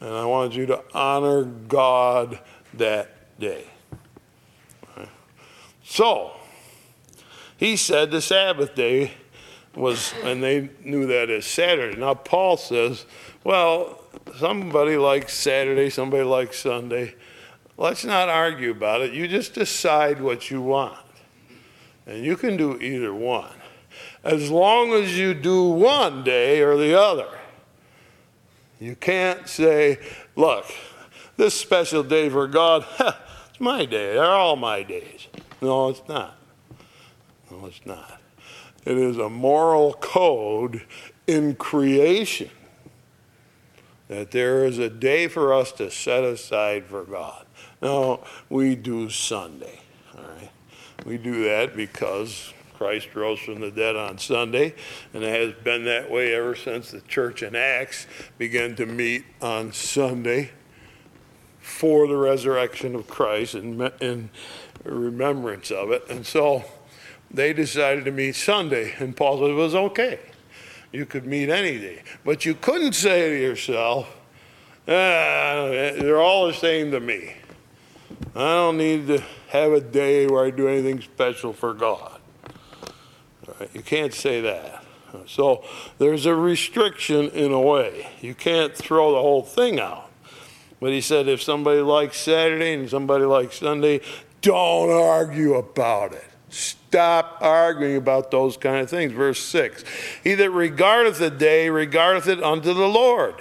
[0.00, 2.40] And I want you to honor God
[2.74, 3.66] that day.
[5.84, 6.32] So,
[7.56, 9.12] he said the Sabbath day
[9.76, 11.98] was, and they knew that as Saturday.
[11.98, 13.06] Now, Paul says,
[13.44, 14.02] well,
[14.36, 17.14] somebody likes Saturday, somebody likes Sunday.
[17.76, 19.12] Let's not argue about it.
[19.12, 20.98] You just decide what you want.
[22.06, 23.54] And you can do either one
[24.24, 27.28] as long as you do one day or the other.
[28.80, 29.98] You can't say,
[30.34, 30.66] look,
[31.36, 34.14] this special day for God, it's my day.
[34.14, 35.28] They're all my days.
[35.60, 36.36] No, it's not.
[37.50, 38.20] No, it's not.
[38.84, 40.82] It is a moral code
[41.26, 42.50] in creation
[44.08, 47.46] that there is a day for us to set aside for God.
[47.80, 49.80] Now, we do Sunday,
[50.16, 50.50] all right?
[51.04, 54.74] We do that because Christ rose from the dead on Sunday,
[55.12, 58.06] and it has been that way ever since the church in Acts
[58.36, 60.50] began to meet on Sunday
[61.60, 64.30] for the resurrection of Christ and in
[64.84, 66.04] remembrance of it.
[66.10, 66.64] And so
[67.30, 70.20] they decided to meet Sunday, and Paul said it was okay.
[70.92, 72.02] You could meet any day.
[72.24, 74.06] But you couldn't say to yourself,
[74.86, 77.34] ah, they're all the same to me.
[78.36, 82.20] I don't need to have a day where I do anything special for God.
[83.72, 84.84] You can't say that.
[85.26, 85.64] So
[85.98, 88.08] there's a restriction in a way.
[88.20, 90.10] You can't throw the whole thing out.
[90.80, 94.00] But he said if somebody likes Saturday and somebody likes Sunday,
[94.42, 96.24] don't argue about it.
[96.50, 99.12] Stop arguing about those kind of things.
[99.12, 99.84] Verse 6
[100.22, 103.34] He that regardeth the day regardeth it unto the Lord.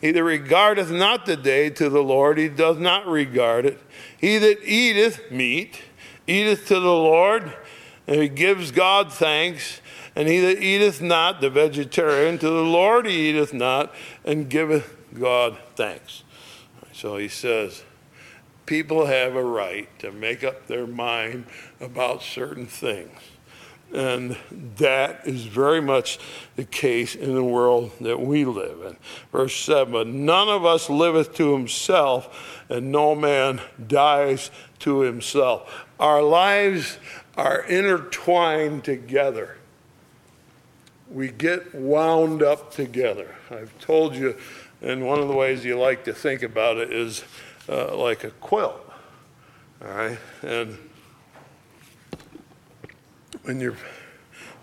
[0.00, 3.80] He that regardeth not the day to the Lord, he does not regard it.
[4.16, 5.82] He that eateth meat,
[6.26, 7.52] eateth to the Lord,
[8.10, 9.80] and he gives God thanks.
[10.16, 13.94] And he that eateth not, the vegetarian, to the Lord he eateth not,
[14.24, 16.24] and giveth God thanks.
[16.92, 17.84] So he says,
[18.66, 21.46] people have a right to make up their mind
[21.80, 23.16] about certain things.
[23.92, 24.36] And
[24.76, 26.18] that is very much
[26.56, 28.96] the case in the world that we live in.
[29.32, 35.86] Verse 7 But none of us liveth to himself, and no man dies to himself.
[35.98, 36.98] Our lives
[37.40, 39.56] are intertwined together.
[41.10, 43.34] We get wound up together.
[43.50, 44.36] I've told you,
[44.82, 47.24] and one of the ways you like to think about it is
[47.66, 48.78] uh, like a quilt.
[49.82, 50.18] All right?
[50.42, 50.76] And
[53.44, 53.78] when you're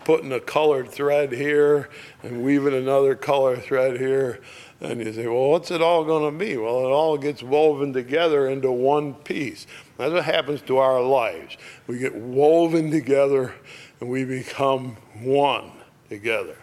[0.04, 1.90] putting a colored thread here
[2.22, 4.40] and weaving another color thread here,
[4.80, 6.56] and you say, well, what's it all going to be?
[6.56, 9.66] Well, it all gets woven together into one piece.
[9.98, 11.56] That's what happens to our lives.
[11.88, 13.52] We get woven together
[14.00, 15.72] and we become one
[16.08, 16.56] together.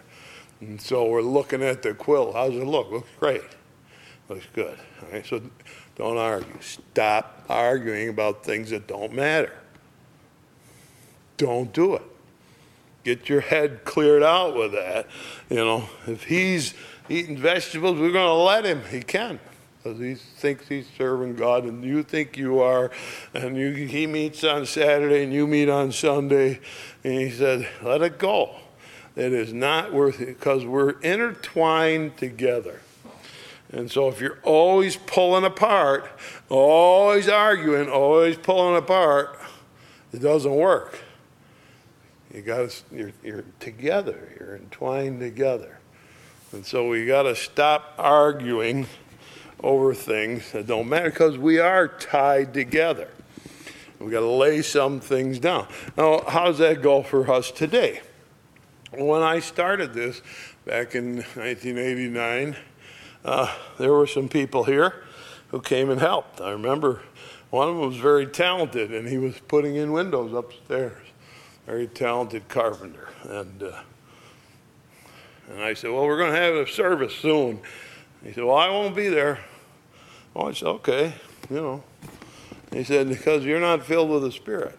[0.60, 2.34] And so we're looking at the quilt.
[2.34, 2.90] How's it look?
[2.90, 3.42] Looks great.
[4.30, 4.78] Looks good.
[5.02, 5.42] All right, so
[5.96, 6.60] don't argue.
[6.60, 9.52] Stop arguing about things that don't matter.
[11.36, 12.02] Don't do it.
[13.04, 15.06] Get your head cleared out with that.
[15.50, 16.72] You know, if he's
[17.10, 18.82] eating vegetables, we're going to let him.
[18.90, 19.38] He can.
[19.86, 22.90] Because he thinks he's serving God, and you think you are,
[23.32, 26.58] and you, he meets on Saturday, and you meet on Sunday,
[27.04, 28.56] and he said, "Let it go.
[29.14, 32.80] It is not worth it because we're intertwined together."
[33.70, 36.10] And so, if you're always pulling apart,
[36.48, 39.38] always arguing, always pulling apart,
[40.12, 40.98] it doesn't work.
[42.34, 45.78] You got to, you're, you're together, you're entwined together.
[46.50, 48.86] And so we got to stop arguing
[49.66, 53.08] over things that don't matter because we are tied together.
[53.98, 55.66] We've got to lay some things down.
[55.96, 58.00] Now, how does that go for us today?
[58.92, 60.22] When I started this
[60.64, 62.56] back in 1989,
[63.24, 65.02] uh, there were some people here
[65.48, 66.40] who came and helped.
[66.40, 67.02] I remember
[67.50, 71.06] one of them was very talented and he was putting in windows upstairs
[71.66, 73.08] very talented carpenter.
[73.24, 73.80] And, uh,
[75.50, 77.60] and I said, Well, we're going to have a service soon.
[78.22, 79.40] He said, Well, I won't be there.
[80.38, 81.14] Oh, I said, Okay,
[81.48, 81.84] you know.
[82.70, 84.78] He said, Because you're not filled with the Spirit.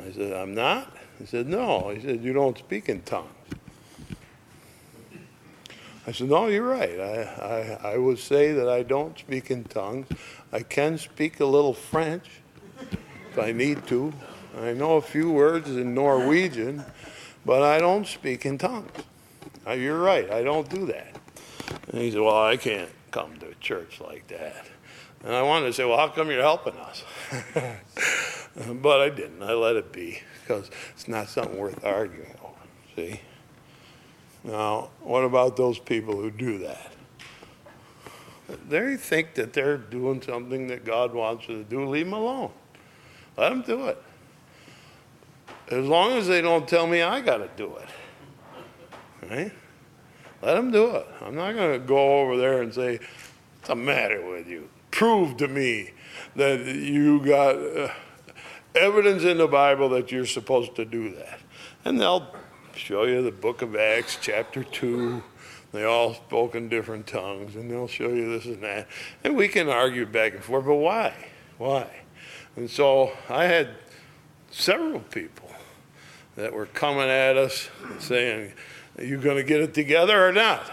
[0.00, 0.96] I said, I'm not?
[1.18, 1.88] He said, No.
[1.88, 3.28] He said, You don't speak in tongues.
[6.06, 7.00] I said, No, you're right.
[7.00, 10.06] I, I, I would say that I don't speak in tongues.
[10.52, 12.26] I can speak a little French
[13.32, 14.12] if I need to.
[14.60, 16.84] I know a few words in Norwegian,
[17.44, 18.92] but I don't speak in tongues.
[19.66, 21.16] You're right, I don't do that.
[21.88, 24.66] And he said, Well, I can't come to a church like that.
[25.24, 27.04] And I wanted to say, Well, how come you're helping us?
[28.82, 29.42] but I didn't.
[29.42, 32.54] I let it be because it's not something worth arguing over.
[32.96, 33.20] See?
[34.44, 36.92] Now, what about those people who do that?
[38.68, 41.86] They think that they're doing something that God wants them to do.
[41.86, 42.50] Leave them alone.
[43.36, 44.02] Let them do it.
[45.70, 49.30] As long as they don't tell me I got to do it.
[49.30, 49.52] Right?
[50.42, 51.06] Let them do it.
[51.20, 54.68] I'm not going to go over there and say, What's the matter with you?
[54.90, 55.90] Prove to me
[56.36, 57.92] that you got uh,
[58.74, 61.40] evidence in the Bible that you're supposed to do that.
[61.84, 62.34] And they'll
[62.74, 65.22] show you the book of Acts, chapter 2.
[65.72, 68.88] They all spoke in different tongues, and they'll show you this and that.
[69.22, 71.12] And we can argue back and forth, but why?
[71.58, 71.86] Why?
[72.56, 73.70] And so I had
[74.50, 75.50] several people
[76.36, 78.52] that were coming at us saying,
[78.98, 80.70] Are you going to get it together or not?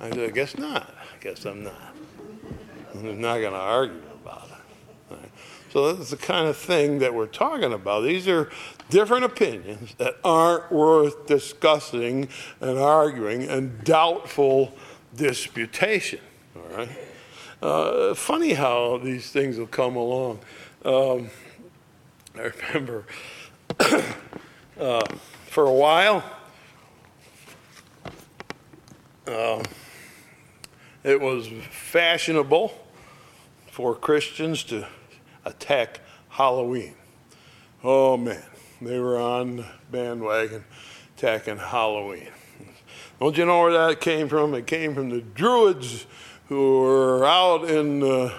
[0.00, 0.82] I said, I guess not.
[0.82, 1.94] I guess I'm not.
[2.94, 5.30] I'm not going to argue about it.
[5.74, 8.04] So that's the kind of thing that we're talking about.
[8.04, 8.48] These are
[8.90, 12.28] different opinions that aren't worth discussing
[12.60, 14.72] and arguing and doubtful
[15.16, 16.20] disputation.
[16.56, 16.88] All right.
[17.60, 20.38] Uh, funny how these things will come along.
[20.84, 21.28] Um,
[22.36, 23.04] I remember
[24.78, 25.04] uh,
[25.46, 26.22] for a while.
[29.26, 29.62] Uh,
[31.02, 32.74] it was fashionable
[33.70, 34.86] for Christians to
[35.46, 36.94] attack Halloween.
[37.82, 38.42] Oh man,
[38.82, 40.64] they were on bandwagon
[41.16, 42.28] attacking Halloween.
[43.18, 44.52] Don't you know where that came from?
[44.54, 46.06] It came from the Druids
[46.48, 48.34] who were out in the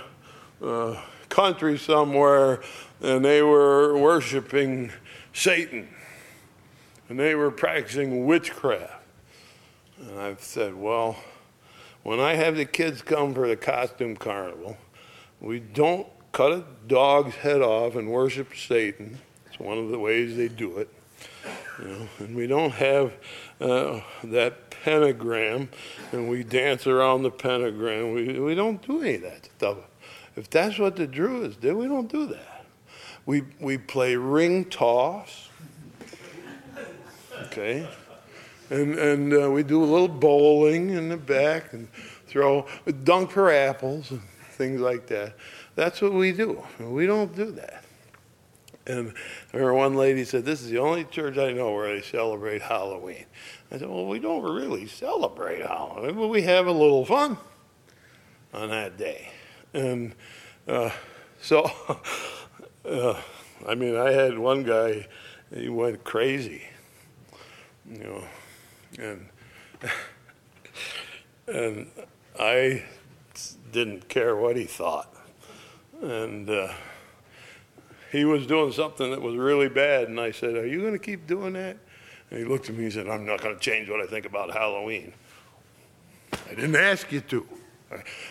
[0.63, 2.61] uh, country somewhere
[3.01, 4.91] and they were worshiping
[5.33, 5.89] Satan
[7.09, 8.94] and they were practicing witchcraft.
[9.99, 11.17] And I've said, well,
[12.03, 14.77] when I have the kids come for the costume carnival,
[15.41, 19.19] we don't cut a dog's head off and worship Satan.
[19.47, 20.89] It's one of the ways they do it.
[21.79, 23.13] You know, and we don't have
[23.61, 25.69] uh, that pentagram
[26.11, 28.13] and we dance around the pentagram.
[28.13, 29.77] We, we don't do any of that stuff.
[30.35, 32.65] If that's what the Druids did, we don't do that.
[33.25, 35.49] We, we play ring toss
[37.43, 37.87] Okay?
[38.69, 41.87] And, and uh, we do a little bowling in the back and
[42.27, 42.65] throw,
[43.03, 45.35] dunk for apples and things like that.
[45.75, 46.63] That's what we do.
[46.79, 47.83] We don't do that.
[48.87, 49.13] And
[49.51, 52.61] I remember one lady said, This is the only church I know where they celebrate
[52.61, 53.25] Halloween.
[53.71, 57.37] I said, Well, we don't really celebrate Halloween, but we have a little fun
[58.53, 59.31] on that day.
[59.73, 60.13] And
[60.67, 60.91] uh,
[61.41, 61.69] so,
[62.85, 63.19] uh,
[63.67, 65.07] I mean, I had one guy,
[65.53, 66.63] he went crazy,
[67.89, 68.23] you know,
[68.97, 69.29] and,
[71.47, 71.87] and
[72.39, 72.83] I
[73.71, 75.13] didn't care what he thought.
[76.01, 76.73] And uh,
[78.11, 80.99] he was doing something that was really bad, and I said, Are you going to
[80.99, 81.77] keep doing that?
[82.31, 84.25] And he looked at me and said, I'm not going to change what I think
[84.25, 85.13] about Halloween.
[86.49, 87.47] I didn't ask you to.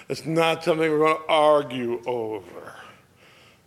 [0.08, 2.74] It's not something we're going to argue over.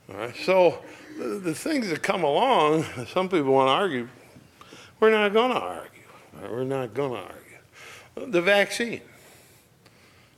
[0.10, 0.36] All right?
[0.36, 0.84] So
[1.18, 4.08] the, the things that come along, some people want to argue.
[5.00, 5.97] We're not going to argue.
[6.52, 8.32] We're not going to argue.
[8.32, 9.02] The vaccine.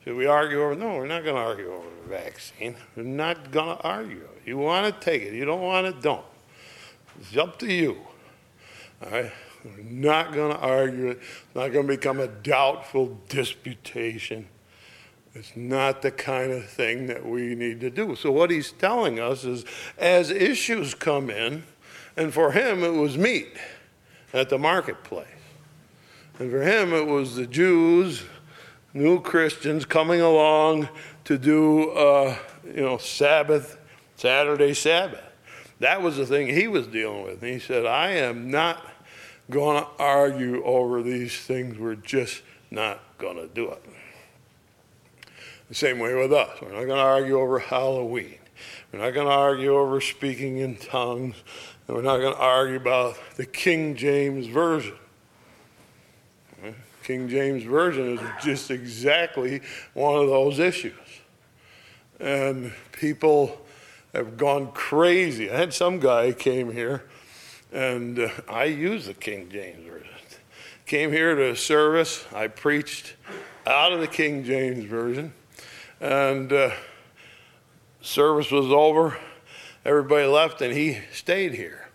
[0.03, 0.75] Should we argue over?
[0.75, 2.75] No, we're not going to argue over the vaccine.
[2.95, 4.27] We're not going to argue.
[4.45, 5.33] You want to take it.
[5.33, 6.25] You don't want it, don't.
[7.19, 7.97] It's up to you.
[9.03, 9.31] All right?
[9.63, 11.17] We're not going to argue it.
[11.17, 14.47] It's not going to become a doubtful disputation.
[15.35, 18.15] It's not the kind of thing that we need to do.
[18.15, 19.63] So, what he's telling us is
[19.97, 21.63] as issues come in,
[22.17, 23.55] and for him it was meat
[24.33, 25.27] at the marketplace.
[26.39, 28.23] And for him it was the Jews,
[28.93, 30.87] new Christians coming along
[31.25, 33.77] to do, uh, you know, Sabbath,
[34.15, 35.21] Saturday Sabbath.
[35.79, 37.43] That was the thing he was dealing with.
[37.43, 38.81] And he said, I am not
[39.49, 41.77] going to argue over these things.
[41.77, 43.83] We're just not going to do it.
[45.67, 46.61] The same way with us.
[46.61, 48.35] We're not going to argue over Halloween.
[48.91, 51.35] We're not going to argue over speaking in tongues.
[51.87, 54.95] And we're not going to argue about the King James Version.
[57.09, 59.61] King James Version is just exactly
[59.95, 60.93] one of those issues.
[62.19, 63.59] And people
[64.13, 65.49] have gone crazy.
[65.49, 67.09] I had some guy came here,
[67.73, 70.13] and uh, I use the King James Version.
[70.85, 72.27] Came here to a service.
[72.31, 73.15] I preached
[73.65, 75.33] out of the King James Version.
[75.99, 76.69] And uh,
[78.01, 79.17] service was over.
[79.83, 81.89] Everybody left, and he stayed here.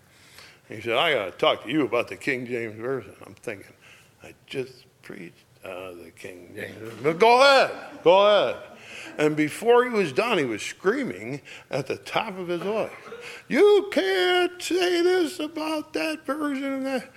[0.67, 3.15] He said, I got to talk to you about the King James Version.
[3.25, 3.71] I'm thinking,
[4.21, 7.71] I just preached out of the King James But go ahead,
[8.03, 8.61] go ahead.
[9.17, 11.41] And before he was done, he was screaming
[11.71, 12.91] at the top of his voice,
[13.47, 17.11] You can't say this about that version and that.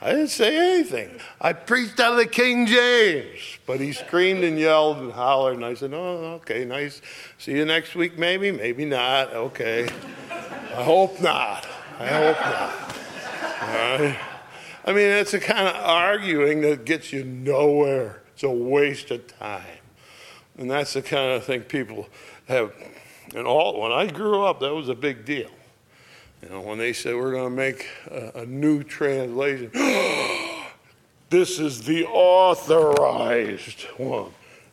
[0.00, 1.20] I didn't say anything.
[1.40, 3.58] I preached out of the King James.
[3.66, 7.02] But he screamed and yelled and hollered, and I said, Oh, okay, nice.
[7.36, 8.50] See you next week, maybe?
[8.50, 9.34] Maybe not.
[9.34, 9.88] Okay.
[10.30, 11.66] I hope not.
[11.98, 12.96] I hope not.
[13.60, 14.29] All right.
[14.90, 18.22] I mean, it's the kind of arguing that gets you nowhere.
[18.34, 19.62] It's a waste of time.
[20.58, 22.08] And that's the kind of thing people
[22.48, 22.72] have.
[23.32, 25.48] And all when I grew up, that was a big deal.
[26.42, 29.70] You know, when they said we're going to make a, a new translation,
[31.30, 34.32] this is the authorized one.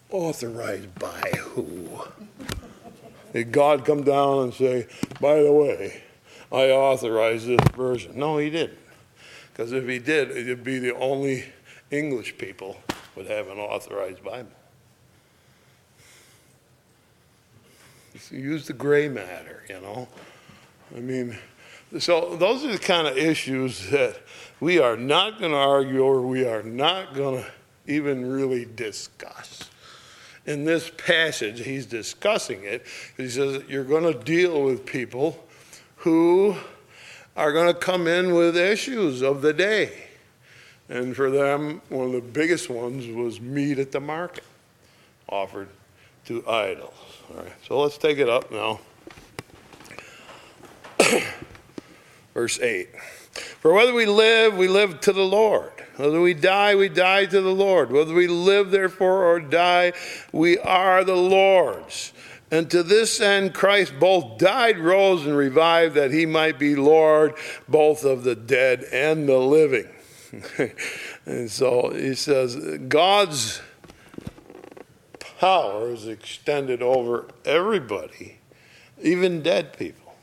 [0.09, 2.01] Authorized by who?
[3.33, 4.87] Did God come down and say,
[5.21, 6.01] by the way,
[6.51, 8.17] I authorize this version?
[8.17, 8.79] No, he didn't.
[9.57, 11.45] Because if he did, it'd be the only
[11.89, 12.77] English people
[13.15, 14.51] would have an authorized Bible.
[18.29, 20.07] use the gray matter, you know.
[20.95, 21.37] I mean,
[21.97, 24.19] so those are the kind of issues that
[24.59, 27.51] we are not going to argue or we are not going to
[27.87, 29.71] even really discuss.
[30.45, 32.85] In this passage, he's discussing it.
[33.17, 35.43] He says you're going to deal with people
[35.97, 36.57] who
[37.37, 40.05] are going to come in with issues of the day.
[40.89, 44.43] And for them, one of the biggest ones was meat at the market
[45.29, 45.69] offered
[46.25, 46.93] to idols.
[47.29, 48.79] All right, so let's take it up now.
[52.33, 52.89] Verse 8
[53.59, 55.71] For whether we live, we live to the Lord.
[55.97, 57.91] Whether we die, we die to the Lord.
[57.91, 59.93] Whether we live, therefore, or die,
[60.31, 62.13] we are the Lord's.
[62.49, 67.33] And to this end, Christ both died, rose, and revived, that he might be Lord
[67.67, 69.89] both of the dead and the living.
[71.25, 72.55] and so he says,
[72.87, 73.61] God's
[75.39, 78.39] power is extended over everybody,
[79.01, 80.15] even dead people.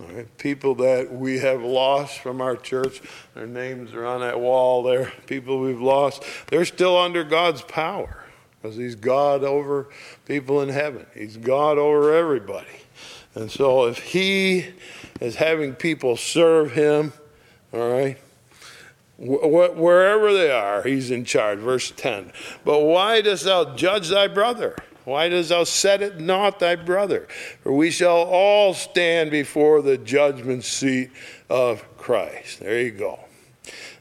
[0.00, 0.36] Right?
[0.38, 3.00] People that we have lost from our church,
[3.34, 5.12] their names are on that wall there.
[5.26, 8.23] People we've lost, they're still under God's power
[8.64, 9.88] because He's God over
[10.24, 12.66] people in heaven, He's God over everybody.
[13.34, 14.64] And so if He
[15.20, 17.12] is having people serve Him,
[17.74, 18.16] All right?
[19.18, 21.58] Wh- wherever they are, he's in charge.
[21.58, 22.32] Verse 10.
[22.64, 24.74] But why dost thou judge thy brother?
[25.04, 27.28] Why dost thou set it not thy brother?
[27.62, 31.10] For we shall all stand before the judgment seat
[31.50, 32.60] of Christ.
[32.60, 33.20] There you go.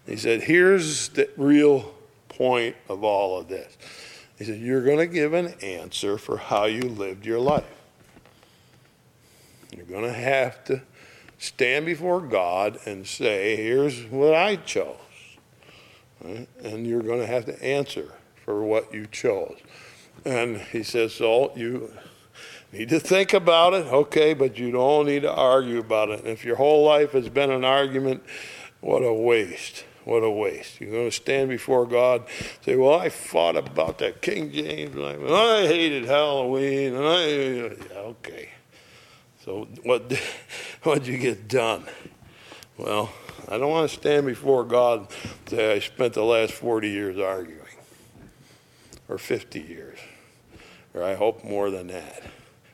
[0.08, 1.94] He said, Here's the real
[2.30, 3.78] point of all of this.
[4.38, 7.66] He said, You're going to give an answer for how you lived your life.
[9.76, 10.82] You're going to have to
[11.38, 14.98] stand before God and say, Here's what I chose.
[16.24, 16.48] Right?
[16.64, 18.14] And you're going to have to answer
[18.44, 19.58] for what you chose.
[20.26, 21.94] And he says, So you
[22.72, 26.20] need to think about it, okay, but you don't need to argue about it.
[26.20, 28.24] And if your whole life has been an argument,
[28.82, 29.86] what a waste.
[30.06, 30.82] What a waste.
[30.82, 32.26] You're going to stand before God,
[32.62, 38.50] say, Well, I fought about that King James, and I hated Halloween, and I, okay.
[39.46, 40.12] So what
[40.84, 41.86] what'd you get done?
[42.78, 43.12] Well,
[43.48, 45.10] I don't want to stand before God and
[45.50, 47.60] say I spent the last 40 years arguing,
[49.08, 50.00] or 50 years,
[50.94, 52.24] or I hope more than that.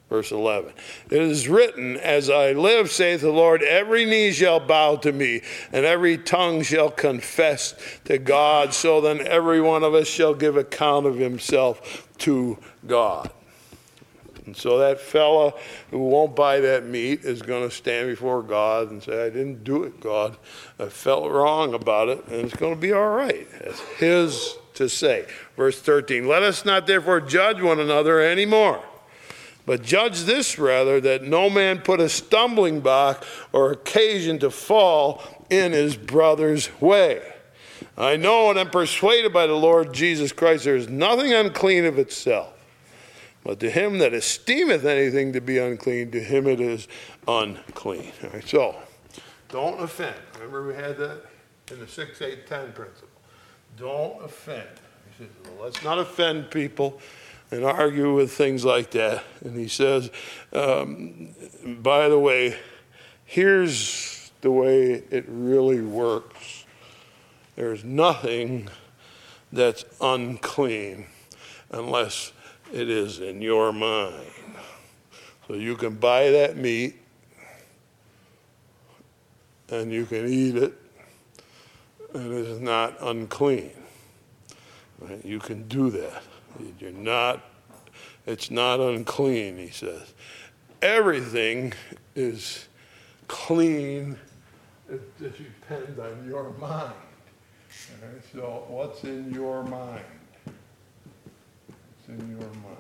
[0.09, 0.73] Verse 11.
[1.11, 5.41] It is written, As I live, saith the Lord, every knee shall bow to me,
[5.71, 8.73] and every tongue shall confess to God.
[8.73, 12.57] So then every one of us shall give account of himself to
[12.87, 13.29] God.
[14.49, 15.53] And so that fella
[15.91, 19.63] who won't buy that meat is going to stand before God and say, I didn't
[19.63, 20.37] do it, God.
[20.79, 23.47] I felt wrong about it, and it's going to be all right.
[23.59, 25.27] It's his to say.
[25.55, 28.83] Verse 13 Let us not therefore judge one another anymore.
[29.69, 35.21] But judge this rather, that no man put a stumbling block or occasion to fall
[35.51, 37.21] in his brother's way.
[37.95, 41.99] I know and am persuaded by the Lord Jesus Christ there is nothing unclean of
[41.99, 42.51] itself.
[43.43, 46.87] But to him that esteemeth anything to be unclean, to him it is
[47.27, 48.11] unclean.
[48.23, 48.75] All right, so,
[49.49, 50.15] don't offend.
[50.33, 51.25] Remember we had that
[51.71, 53.07] in the 6, 8, 10 principle.
[53.77, 54.67] Don't offend.
[55.11, 56.99] He says, well, let's not offend people
[57.51, 59.23] and argue with things like that.
[59.43, 60.11] And he says,
[60.53, 61.29] um,
[61.81, 62.57] by the way,
[63.25, 66.65] here's the way it really works
[67.55, 68.69] there's nothing
[69.51, 71.05] that's unclean
[71.71, 72.31] unless
[72.71, 74.31] it is in your mind.
[75.45, 76.95] So you can buy that meat
[79.71, 80.73] and you can eat it,
[82.13, 83.71] and it is not unclean.
[84.99, 85.23] Right?
[85.23, 86.23] You can do that.
[86.79, 87.43] You're not,
[88.25, 90.13] it's not unclean, he says.
[90.81, 91.73] Everything
[92.15, 92.67] is
[93.27, 94.17] clean.
[94.89, 96.93] It depends on your mind.
[98.33, 100.03] So, what's in your mind?
[100.45, 102.77] What's in your mind?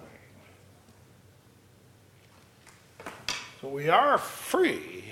[3.61, 5.03] So, we are free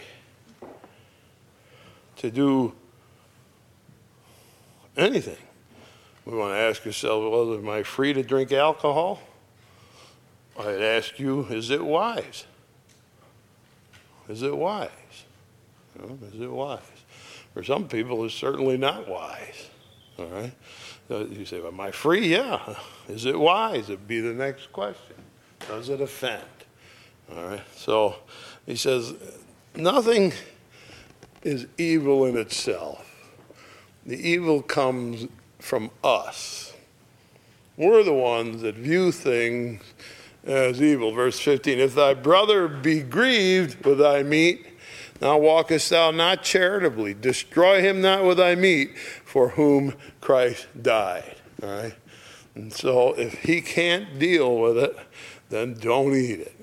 [2.18, 2.74] to do
[4.95, 5.47] anything.
[6.28, 9.21] We want to ask ourselves, well, am I free to drink alcohol?
[10.59, 12.43] I'd ask you, is it wise?
[14.28, 14.89] Is it wise?
[16.34, 16.82] is it wise?
[17.53, 19.69] For some people, it's certainly not wise.
[20.19, 20.51] All right?
[21.09, 22.28] you say, well, am I free?
[22.28, 22.75] Yeah.
[23.07, 23.89] Is it wise?
[23.89, 25.15] It'd be the next question.
[25.69, 26.43] Does it offend?
[27.32, 27.63] All right?
[27.73, 28.17] So
[28.65, 29.13] he says,
[29.78, 30.34] nothing
[31.41, 33.05] is evil in itself.
[34.05, 35.28] The evil comes
[35.60, 36.74] from us.
[37.76, 39.84] We're the ones that view things
[40.43, 41.12] as evil.
[41.12, 44.66] Verse 15 If thy brother be grieved with thy meat,
[45.22, 47.14] now walkest thou not charitably.
[47.14, 51.36] Destroy him not with thy meat, for whom Christ died.
[51.62, 51.95] All right?
[52.55, 54.97] And so if he can't deal with it,
[55.49, 56.55] then don't eat it.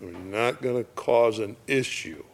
[0.00, 2.24] We're not going to cause an issue.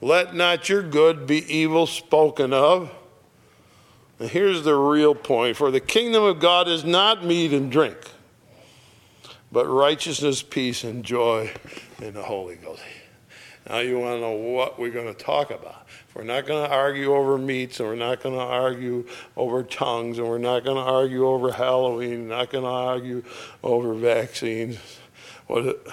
[0.00, 2.90] Let not your good be evil spoken of
[4.18, 7.96] and here's the real point for the kingdom of God is not meat and drink,
[9.50, 11.52] but righteousness, peace, and joy
[12.00, 12.82] in the Holy Ghost.
[13.68, 15.86] Now, you want to know what we're going to talk about.
[16.14, 19.06] We're not going to argue over meats, and we're not going to argue
[19.36, 23.24] over tongues, and we're not going to argue over Halloween, not going to argue
[23.62, 24.78] over vaccines.
[25.46, 25.84] What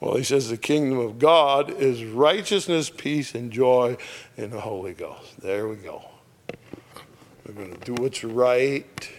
[0.00, 3.96] well, he says the kingdom of God is righteousness, peace, and joy
[4.36, 5.40] in the Holy Ghost.
[5.40, 6.07] There we go.
[7.48, 9.10] We're going to do what's right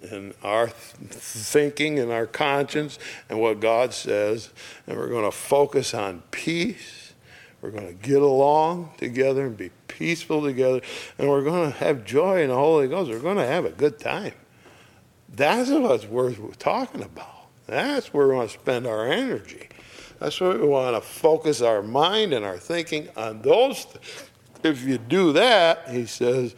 [0.00, 4.50] in our thinking and our conscience and what God says.
[4.86, 7.12] And we're going to focus on peace.
[7.60, 10.80] We're going to get along together and be peaceful together.
[11.18, 13.10] And we're going to have joy in the Holy Ghost.
[13.10, 14.34] We're going to have a good time.
[15.28, 17.48] That's what's worth talking about.
[17.66, 19.68] That's where we want to spend our energy.
[20.20, 23.86] That's where we want to focus our mind and our thinking on those.
[23.86, 23.96] Th-
[24.62, 26.54] if you do that, he says,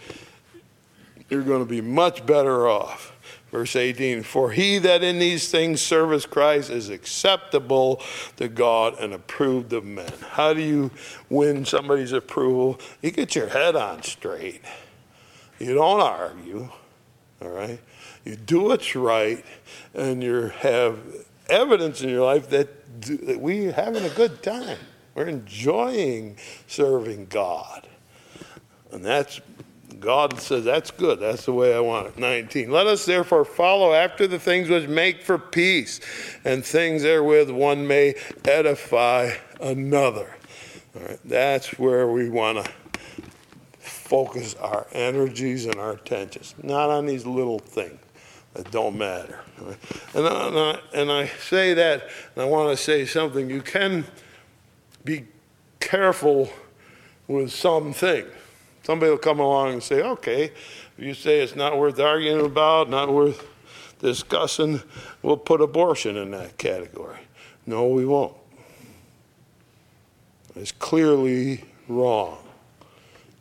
[1.29, 3.17] you're going to be much better off.
[3.51, 8.01] Verse 18, for he that in these things serveth Christ is acceptable
[8.37, 10.13] to God and approved of men.
[10.31, 10.93] How do you
[11.29, 12.79] win somebody's approval?
[13.03, 14.63] You get your head on straight.
[15.59, 16.69] You don't argue,
[17.43, 17.81] all right?
[18.25, 19.45] You do what's right,
[19.95, 20.99] and you have
[21.49, 24.79] evidence in your life that, that we're having a good time.
[25.17, 26.37] We're enjoying
[26.69, 27.89] serving God.
[28.93, 29.41] And that's
[30.01, 31.21] God says, That's good.
[31.21, 32.19] That's the way I want it.
[32.19, 32.71] 19.
[32.71, 36.01] Let us therefore follow after the things which make for peace,
[36.45, 38.15] and things therewith one may
[38.45, 40.35] edify another.
[40.97, 42.73] All right, that's where we want to
[43.79, 48.01] focus our energies and our attentions, not on these little things
[48.55, 49.39] that don't matter.
[49.61, 49.77] Right?
[50.15, 53.49] And, I, and, I, and I say that, and I want to say something.
[53.49, 54.05] You can
[55.05, 55.27] be
[55.79, 56.51] careful
[57.29, 58.31] with some things.
[58.83, 62.89] Somebody will come along and say, okay, if you say it's not worth arguing about,
[62.89, 63.47] not worth
[64.01, 64.83] discussing,
[65.23, 67.19] we'll put abortion in that category.
[67.67, 68.35] No, we won't.
[70.57, 72.39] It's clearly wrong.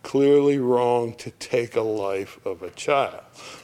[0.04, 3.22] Clearly wrong to take a life of a child.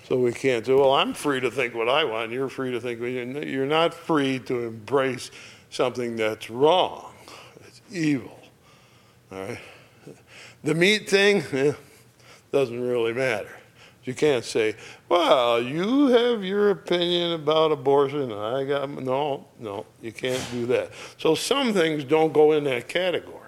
[0.08, 2.80] So we can't say, well, I'm free to think what I want, you're free to
[2.80, 3.00] think.
[3.00, 5.32] what You're not free to embrace
[5.70, 7.14] something that's wrong,
[7.66, 8.40] it's evil.
[9.32, 9.60] All right?
[10.66, 11.74] The meat thing eh,
[12.52, 13.52] doesn't really matter.
[14.04, 14.76] You can't say,
[15.10, 18.32] well, you have your opinion about abortion.
[18.32, 20.90] I got, no, no, you can't do that.
[21.20, 23.42] So some things don't go in that category.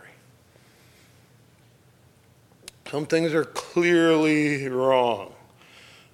[2.91, 5.33] Some things are clearly wrong,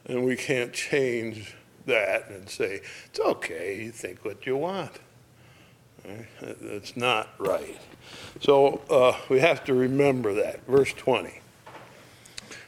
[0.05, 1.53] and we can't change
[1.85, 4.91] that and say, it's okay, you think what you want.
[6.05, 6.27] Right?
[6.61, 7.79] That's not right.
[8.41, 10.65] So uh, we have to remember that.
[10.67, 11.41] Verse 20.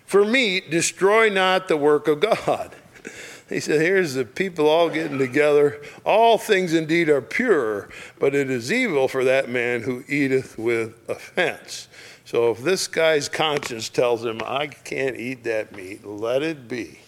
[0.06, 2.76] For meat, destroy not the work of God.
[3.48, 5.80] He said, Here's the people all getting together.
[6.04, 10.96] All things indeed are pure, but it is evil for that man who eateth with
[11.08, 11.88] offense.
[12.26, 17.02] So if this guy's conscience tells him, I can't eat that meat, let it be.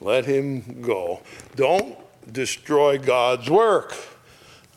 [0.00, 1.22] Let him go.
[1.54, 1.96] Don't
[2.32, 3.94] destroy God's work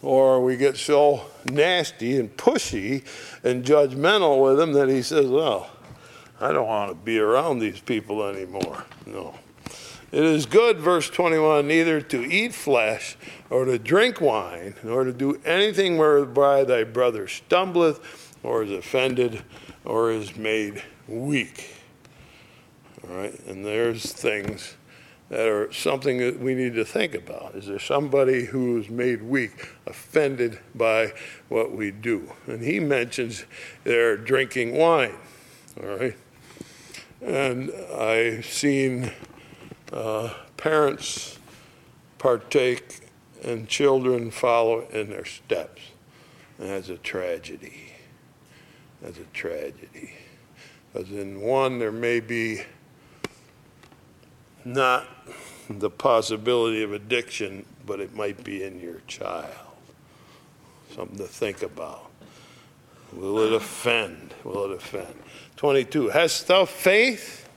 [0.02, 3.04] or we get so nasty and pushy
[3.44, 5.70] and judgmental with him that he says, Well,
[6.40, 8.86] I don't want to be around these people anymore.
[9.06, 9.36] No.
[10.12, 13.16] It is good, verse 21, neither to eat flesh
[13.50, 19.42] or to drink wine, nor to do anything whereby thy brother stumbleth or is offended
[19.86, 21.76] or is made weak.
[23.08, 24.76] All right, and there's things
[25.32, 27.56] that are something that we need to think about.
[27.56, 31.14] Is there somebody who's made weak, offended by
[31.48, 32.34] what we do?
[32.48, 33.46] And he mentions
[33.86, 35.16] they're drinking wine,
[35.82, 36.18] all right?
[37.22, 39.10] And I've seen
[39.94, 41.40] uh, parents
[42.18, 43.10] partake
[43.42, 45.82] and children follow in their steps.
[46.60, 47.94] And that's a tragedy.
[49.02, 50.14] That's a tragedy.
[50.92, 52.64] Because in one, there may be
[54.66, 55.08] not
[55.70, 59.48] the possibility of addiction, but it might be in your child.
[60.96, 62.10] Something to think about.
[63.14, 64.34] Will it offend?
[64.44, 65.14] Will it offend?
[65.58, 66.10] 22.
[66.10, 67.50] Hast thou faith?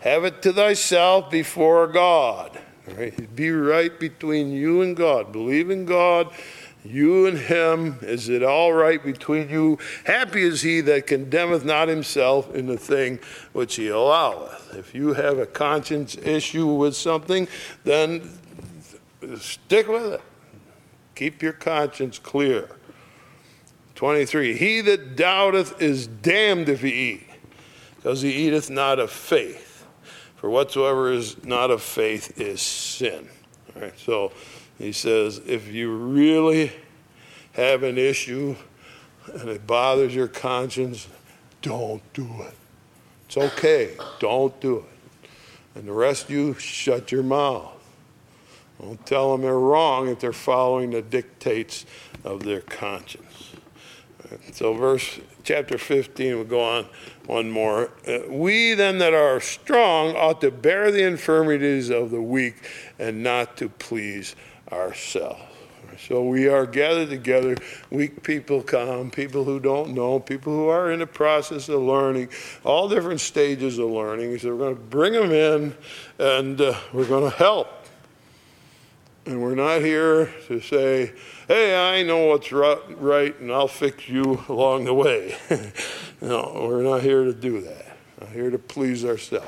[0.00, 2.58] Have it to thyself before God.
[2.86, 3.34] Right?
[3.34, 5.32] Be right between you and God.
[5.32, 6.32] Believe in God
[6.84, 9.78] you and him, is it all right between you?
[10.04, 13.18] Happy is he that condemneth not himself in the thing
[13.52, 14.74] which he alloweth.
[14.74, 17.48] If you have a conscience issue with something,
[17.84, 18.38] then
[19.38, 20.20] stick with it.
[21.14, 22.68] Keep your conscience clear.
[23.96, 27.26] 23 He that doubteth is damned if he eat,
[27.96, 29.84] because he eateth not of faith.
[30.36, 33.28] For whatsoever is not of faith is sin.
[33.74, 34.30] All right, so
[34.78, 36.72] he says, if you really
[37.52, 38.54] have an issue
[39.34, 41.08] and it bothers your conscience,
[41.62, 42.54] don't do it.
[43.26, 43.96] It's okay.
[44.20, 45.30] Don't do it.
[45.74, 47.74] And the rest of you, shut your mouth.
[48.80, 51.84] Don't tell them they're wrong if they're following the dictates
[52.24, 53.52] of their conscience.
[54.52, 56.86] So, verse chapter 15, we'll go on
[57.26, 57.90] one more.
[58.06, 62.56] Uh, we then that are strong ought to bear the infirmities of the weak
[62.98, 64.36] and not to please
[64.72, 65.42] ourselves.
[66.06, 67.56] So we are gathered together.
[67.90, 72.28] Weak people come, people who don't know, people who are in the process of learning,
[72.64, 74.38] all different stages of learning.
[74.38, 75.74] So we're going to bring them in
[76.18, 77.68] and uh, we're going to help.
[79.26, 81.12] And we're not here to say,
[81.48, 85.36] hey, I know what's right and I'll fix you along the way.
[86.20, 87.98] no, we're not here to do that.
[88.20, 89.46] We're here to please ourselves,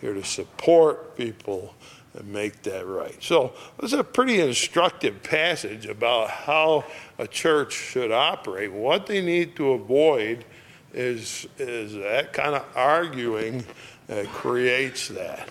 [0.00, 1.74] here to support people
[2.18, 3.16] and make that right.
[3.22, 3.52] So,
[3.82, 6.84] it's a pretty instructive passage about how
[7.18, 8.72] a church should operate.
[8.72, 10.44] What they need to avoid
[10.92, 13.64] is, is that kind of arguing
[14.08, 15.48] that creates that.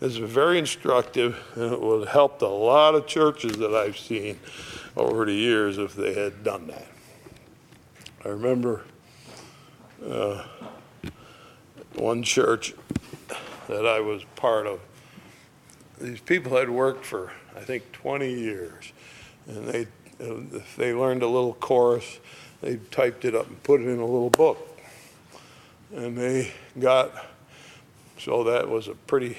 [0.00, 4.38] It's very instructive, and it would have helped a lot of churches that I've seen
[4.96, 6.86] over the years if they had done that.
[8.24, 8.84] I remember
[10.08, 10.44] uh,
[11.94, 12.74] one church
[13.68, 14.80] that I was part of.
[16.02, 18.92] These people had worked for, I think, 20 years,
[19.46, 19.86] and they
[20.22, 22.18] if they learned a little chorus,
[22.60, 24.78] they typed it up and put it in a little book.
[25.94, 27.12] And they got,
[28.18, 29.36] so that was a pretty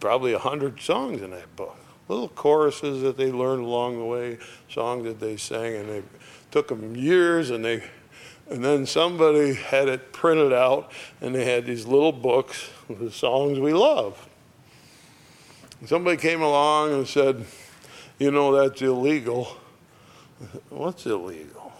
[0.00, 1.76] probably a hundred songs in that book.
[2.08, 4.38] Little choruses that they learned along the way,
[4.68, 6.02] songs that they sang, and they
[6.50, 7.84] took them years, and they,
[8.50, 10.90] and then somebody had it printed out,
[11.20, 14.28] and they had these little books the songs we love.
[15.86, 17.44] Somebody came along and said,
[18.18, 19.56] "You know that's illegal."
[20.70, 21.72] What's illegal?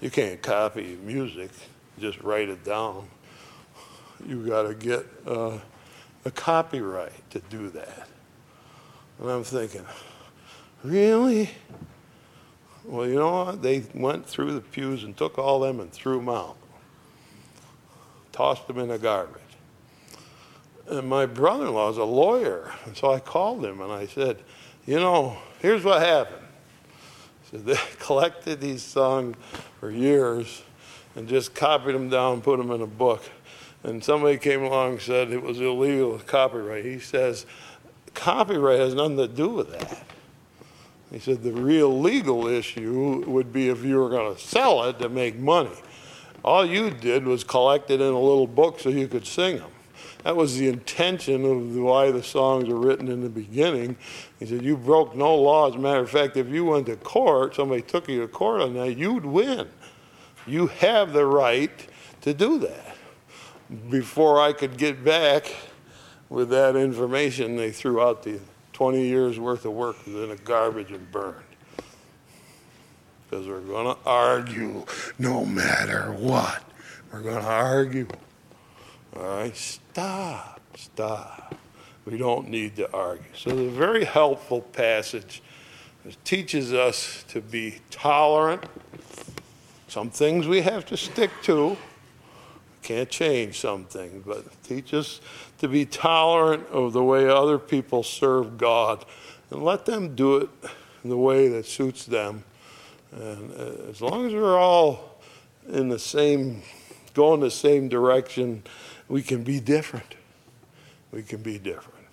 [0.00, 1.50] You can't copy music;
[1.98, 3.08] just write it down.
[4.26, 5.06] You got to get.
[5.26, 5.58] Uh,
[6.24, 8.08] a copyright to do that.
[9.18, 9.84] And I'm thinking,
[10.84, 11.50] really?
[12.84, 13.62] Well, you know what?
[13.62, 16.56] They went through the pews and took all them and threw them out,
[18.32, 19.40] tossed them in the garbage.
[20.98, 22.72] And my brother in law is a lawyer.
[22.84, 24.38] And so I called him and I said,
[24.86, 26.44] you know, here's what happened.
[27.50, 29.36] So they collected these songs
[29.80, 30.62] for years
[31.16, 33.22] and just copied them down, put them in a book
[33.84, 36.84] and somebody came along and said it was illegal copyright.
[36.84, 37.46] He says,
[38.14, 40.04] copyright has nothing to do with that.
[41.10, 44.98] He said the real legal issue would be if you were going to sell it
[45.00, 45.76] to make money.
[46.44, 49.71] All you did was collect it in a little book so you could sing them.
[50.24, 53.96] That was the intention of why the songs were written in the beginning.
[54.38, 55.68] He said, You broke no law.
[55.68, 58.60] As a matter of fact, if you went to court, somebody took you to court
[58.60, 59.68] on that, you'd win.
[60.46, 61.88] You have the right
[62.20, 62.92] to do that
[63.90, 65.54] before I could get back
[66.28, 68.40] with that information, they threw out the
[68.72, 71.36] 20 years worth of work in the garbage and burned.
[73.28, 74.84] Because we're going to argue
[75.18, 76.62] no matter what.
[77.12, 78.08] We're going to argue.
[79.14, 81.54] All right, stop, stop.
[82.06, 83.26] We don't need to argue.
[83.34, 85.42] So, a very helpful passage.
[86.06, 88.64] It teaches us to be tolerant.
[89.86, 91.76] Some things we have to stick to.
[92.82, 95.20] Can't change some things, but teach us
[95.58, 99.04] to be tolerant of the way other people serve God
[99.50, 100.48] and let them do it
[101.04, 102.44] in the way that suits them.
[103.12, 105.20] And uh, as long as we're all
[105.68, 106.62] in the same,
[107.12, 108.62] going the same direction,
[109.08, 110.14] we can be different.
[111.10, 112.06] We can be different.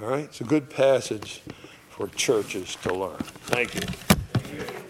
[0.00, 0.24] All right?
[0.24, 1.42] It's a good passage
[1.90, 3.18] for churches to learn.
[3.46, 4.83] Thank you.